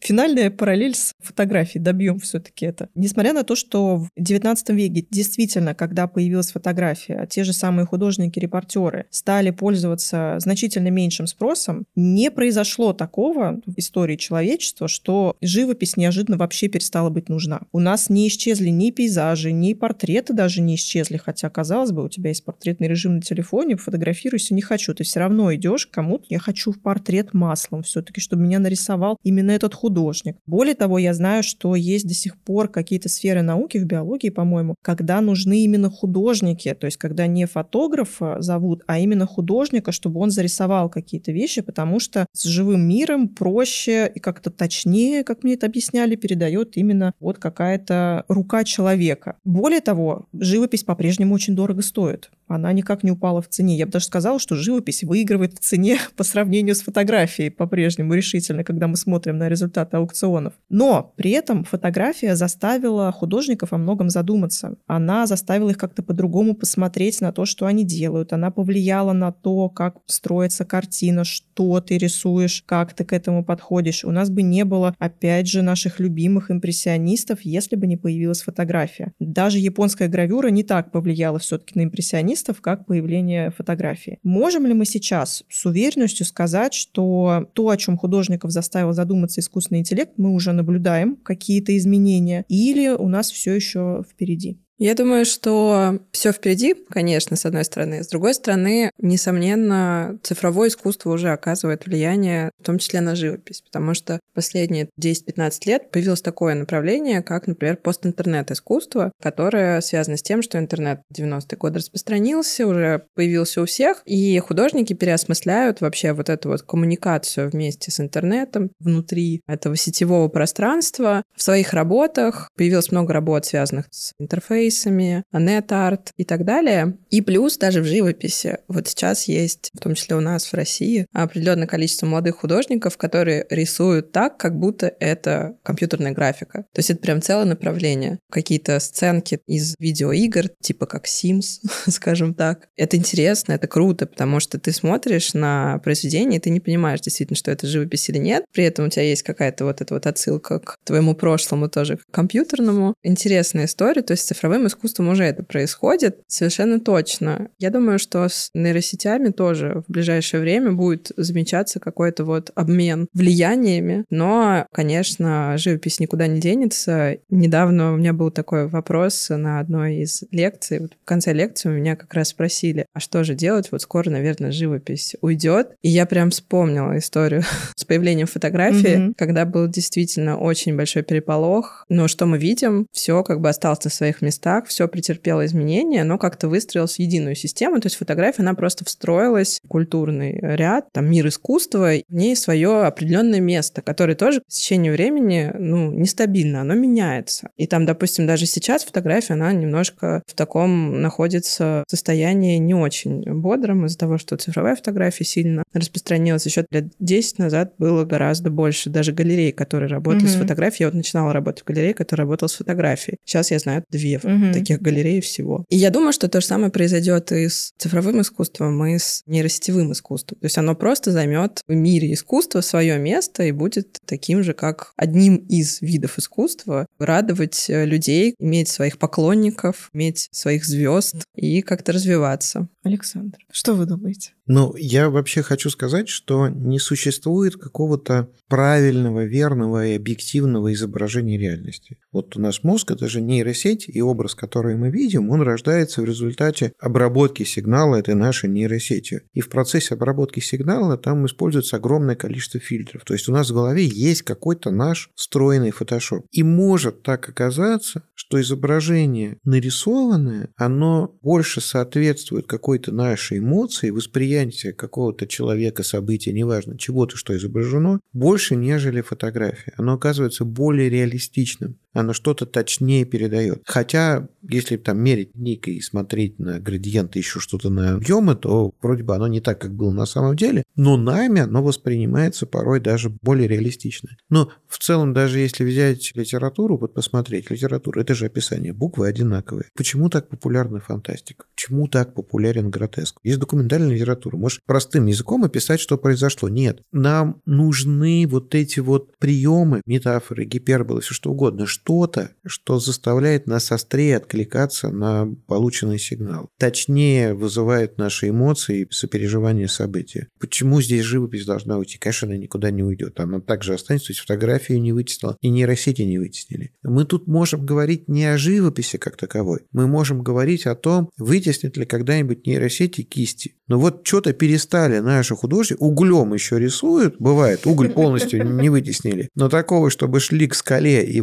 [0.00, 1.82] Финальная параллель с фотографией.
[1.82, 2.88] Добьем все-таки это.
[2.94, 9.06] Несмотря на то, что в 19 веке действительно, когда появилась фотография, те же самые художники-репортеры
[9.10, 16.68] стали пользоваться значительно меньшим спросом, не произошло такого в истории человечества, что живопись неожиданно вообще
[16.68, 17.60] перестала быть нужна.
[17.72, 22.08] У нас не исчезли ни пейзажи, ни портреты даже не исчезли, хотя, казалось бы, у
[22.08, 24.94] тебя есть портретный режим на телефоне, фотографируйся, не хочу.
[24.94, 29.18] Ты все равно идешь к кому-то, я хочу в портрет маслом все-таки, чтобы меня нарисовал
[29.22, 30.36] именно этот художник.
[30.46, 34.76] Более того, я знаю, что есть до сих пор какие-то сферы науки в биологии, по-моему,
[34.80, 40.30] когда нужны именно художники, то есть когда не фотографа зовут, а именно художника, чтобы он
[40.30, 45.66] зарисовал какие-то вещи, потому что с живым миром проще и как-то точнее, как мне это
[45.66, 49.36] объясняли, передает именно вот какая-то рука человека.
[49.44, 53.76] Более того, живопись по-прежнему очень дорого стоит она никак не упала в цене.
[53.76, 58.64] Я бы даже сказала, что живопись выигрывает в цене по сравнению с фотографией по-прежнему решительно,
[58.64, 60.54] когда мы смотрим на результаты аукционов.
[60.68, 64.76] Но при этом фотография заставила художников о многом задуматься.
[64.86, 68.32] Она заставила их как-то по-другому посмотреть на то, что они делают.
[68.32, 74.04] Она повлияла на то, как строится картина, что ты рисуешь, как ты к этому подходишь.
[74.04, 79.12] У нас бы не было, опять же, наших любимых импрессионистов, если бы не появилась фотография.
[79.20, 84.18] Даже японская гравюра не так повлияла все-таки на импрессионистов, журналистов как появление фотографии.
[84.22, 89.80] Можем ли мы сейчас с уверенностью сказать, что то, о чем художников заставил задуматься искусственный
[89.80, 94.58] интеллект, мы уже наблюдаем какие-то изменения, или у нас все еще впереди?
[94.80, 98.02] Я думаю, что все впереди, конечно, с одной стороны.
[98.02, 103.92] С другой стороны, несомненно, цифровое искусство уже оказывает влияние, в том числе на живопись, потому
[103.92, 110.58] что последние 10-15 лет появилось такое направление, как, например, постинтернет-искусство, которое связано с тем, что
[110.58, 116.48] интернет в 90-е годы распространился, уже появился у всех, и художники переосмысляют вообще вот эту
[116.48, 121.22] вот коммуникацию вместе с интернетом внутри этого сетевого пространства.
[121.36, 126.96] В своих работах появилось много работ, связанных с интерфейсом, интерфейсами, нет-арт и так далее.
[127.10, 128.58] И плюс даже в живописи.
[128.68, 133.46] Вот сейчас есть, в том числе у нас в России, определенное количество молодых художников, которые
[133.50, 136.64] рисуют так, как будто это компьютерная графика.
[136.72, 138.18] То есть это прям целое направление.
[138.30, 141.60] Какие-то сценки из видеоигр, типа как Sims,
[141.90, 142.68] скажем так.
[142.76, 147.36] Это интересно, это круто, потому что ты смотришь на произведение, и ты не понимаешь действительно,
[147.36, 148.44] что это живопись или нет.
[148.52, 152.94] При этом у тебя есть какая-то вот эта вот отсылка к твоему прошлому тоже, компьютерному.
[153.02, 157.48] Интересная история, то есть цифровым цифровым искусством уже это происходит совершенно точно.
[157.58, 164.04] Я думаю, что с нейросетями тоже в ближайшее время будет замечаться какой-то вот обмен влияниями,
[164.10, 167.16] но, конечно, живопись никуда не денется.
[167.30, 170.80] Недавно у меня был такой вопрос на одной из лекций.
[170.80, 173.68] Вот в конце лекции у меня как раз спросили, а что же делать?
[173.70, 175.68] Вот скоро, наверное, живопись уйдет.
[175.82, 177.42] И я прям вспомнила историю
[177.76, 179.14] с появлением фотографии, mm-hmm.
[179.16, 181.84] когда был действительно очень большой переполох.
[181.88, 182.86] Но что мы видим?
[182.92, 186.98] Все как бы осталось на своих местах так, все претерпело изменения, но как-то выстроилась в
[186.98, 187.80] единую систему.
[187.80, 192.82] То есть фотография, она просто встроилась в культурный ряд, там мир искусства, в ней свое
[192.82, 197.50] определенное место, которое тоже в течение времени, ну, нестабильно, оно меняется.
[197.58, 203.86] И там, допустим, даже сейчас фотография, она немножко в таком находится состоянии не очень бодром
[203.86, 206.44] из-за того, что цифровая фотография сильно распространилась.
[206.44, 210.28] Еще лет 10 назад было гораздо больше даже галерей, которые работали mm-hmm.
[210.28, 210.86] с фотографией.
[210.86, 213.18] Я вот начинала работать в галерее, которая работала с фотографией.
[213.24, 214.52] Сейчас я знаю две mm-hmm угу.
[214.52, 215.64] таких галерей всего.
[215.68, 219.92] И я думаю, что то же самое произойдет и с цифровым искусством, и с нейросетевым
[219.92, 220.38] искусством.
[220.40, 224.92] То есть оно просто займет в мире искусства свое место и будет таким же, как
[224.96, 231.92] одним из видов искусства, радовать э, людей, иметь своих поклонников, иметь своих звезд и как-то
[231.92, 232.68] развиваться.
[232.82, 234.32] Александр, что вы думаете?
[234.52, 241.98] Ну, я вообще хочу сказать, что не существует какого-то правильного, верного и объективного изображения реальности.
[242.10, 246.04] Вот у нас мозг— это же нейросеть, и образ, который мы видим, он рождается в
[246.04, 249.20] результате обработки сигнала этой нашей нейросети.
[249.34, 253.04] И в процессе обработки сигнала там используется огромное количество фильтров.
[253.04, 256.26] То есть у нас в голове есть какой-то наш встроенный фотошоп.
[256.32, 264.72] И может так оказаться, что изображение нарисованное, оно больше соответствует какой-то нашей эмоции, восприятию варианте
[264.72, 269.72] какого-то человека, события, неважно, чего-то, что изображено, больше, нежели фотография.
[269.76, 273.62] Оно оказывается более реалистичным оно что-то точнее передает.
[273.64, 279.02] Хотя, если там мерить никой и смотреть на градиенты, еще что-то на объемы, то вроде
[279.02, 283.10] бы оно не так, как было на самом деле, но нами оно воспринимается порой даже
[283.22, 284.10] более реалистично.
[284.28, 289.68] Но в целом, даже если взять литературу, вот посмотреть, литературу, это же описание, буквы одинаковые.
[289.76, 291.44] Почему так популярна фантастика?
[291.54, 293.16] Почему так популярен гротеск?
[293.22, 294.36] Есть документальная литература.
[294.36, 296.48] Можешь простым языком описать, что произошло.
[296.48, 296.82] Нет.
[296.92, 303.72] Нам нужны вот эти вот приемы, метафоры, гиперболы, все что угодно, что-то, что заставляет нас
[303.72, 306.50] острее откликаться на полученный сигнал.
[306.58, 310.28] Точнее вызывает наши эмоции и сопереживание события.
[310.38, 311.98] Почему здесь живопись должна уйти?
[311.98, 313.18] Конечно, она никуда не уйдет.
[313.20, 316.72] Она также останется, то есть фотографию не вытеснила, и нейросети не вытеснили.
[316.82, 319.60] Мы тут можем говорить не о живописи как таковой.
[319.72, 323.56] Мы можем говорить о том, вытеснит ли когда-нибудь нейросети кисти.
[323.68, 329.48] Но вот что-то перестали наши художники, углем еще рисуют, бывает, уголь полностью не вытеснили, но
[329.48, 331.20] такого, чтобы шли к скале и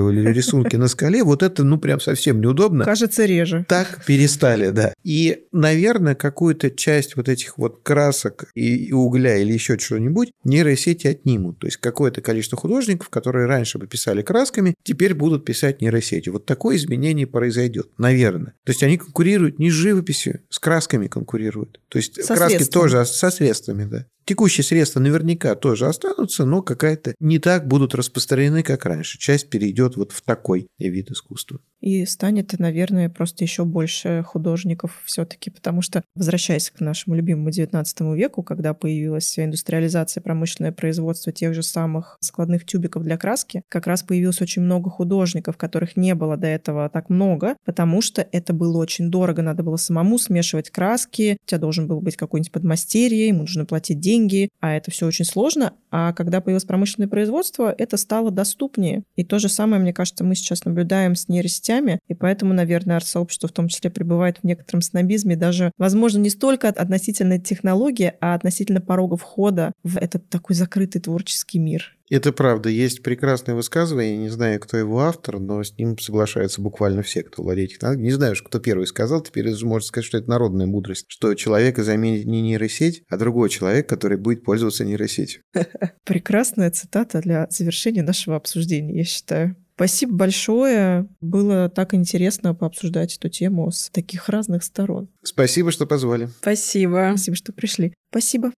[0.00, 2.84] выдалбливали рисунки на скале, вот это, ну, прям совсем неудобно.
[2.84, 3.64] Кажется, реже.
[3.68, 4.94] Так перестали, да.
[5.02, 11.06] И, наверное, какую-то часть вот этих вот красок и, и угля или еще что-нибудь нейросети
[11.06, 11.58] отнимут.
[11.58, 16.28] То есть какое-то количество художников, которые раньше бы писали красками, теперь будут писать нейросети.
[16.28, 18.54] Вот такое изменение произойдет, наверное.
[18.64, 21.80] То есть они конкурируют не с живописью, с красками конкурируют.
[21.88, 22.82] То есть со краски средствами.
[22.82, 24.06] тоже со средствами, да.
[24.24, 29.18] Текущие средства наверняка тоже останутся, но какая-то не так будут распространены, как раньше.
[29.18, 31.60] Часть перейдет вот в такой вид искусства.
[31.82, 37.84] И станет, наверное, просто еще больше художников все-таки, потому что, возвращаясь к нашему любимому XIX
[38.16, 44.04] веку, когда появилась индустриализация, промышленное производство тех же самых складных тюбиков для краски, как раз
[44.04, 48.78] появилось очень много художников, которых не было до этого так много, потому что это было
[48.78, 53.40] очень дорого, надо было самому смешивать краски, у тебя должен был быть какой-нибудь подмастерье, ему
[53.40, 55.72] нужно платить деньги, а это все очень сложно.
[55.90, 59.02] А когда появилось промышленное производство, это стало доступнее.
[59.16, 61.71] И то же самое, мне кажется, мы сейчас наблюдаем с нейросетями,
[62.08, 66.68] и поэтому, наверное, арт-сообщество в том числе пребывает в некотором снобизме, даже, возможно, не столько
[66.68, 71.96] относительно технологии, а относительно порога входа в этот такой закрытый творческий мир.
[72.12, 72.68] Это правда.
[72.68, 77.42] Есть прекрасное высказывание, не знаю, кто его автор, но с ним соглашаются буквально все, кто
[77.42, 78.04] владеет технологией.
[78.04, 82.26] Не знаю, кто первый сказал, теперь можно сказать, что это народная мудрость, что человека заменит
[82.26, 85.40] не нейросеть, а другой человек, который будет пользоваться нейросетью.
[86.04, 89.56] Прекрасная цитата для завершения нашего обсуждения, я считаю.
[89.74, 91.08] Спасибо большое.
[91.20, 95.08] Было так интересно пообсуждать эту тему с таких разных сторон.
[95.22, 96.28] Спасибо, что позвали.
[96.40, 97.12] Спасибо.
[97.14, 97.94] Спасибо, что пришли.
[98.10, 98.52] Спасибо.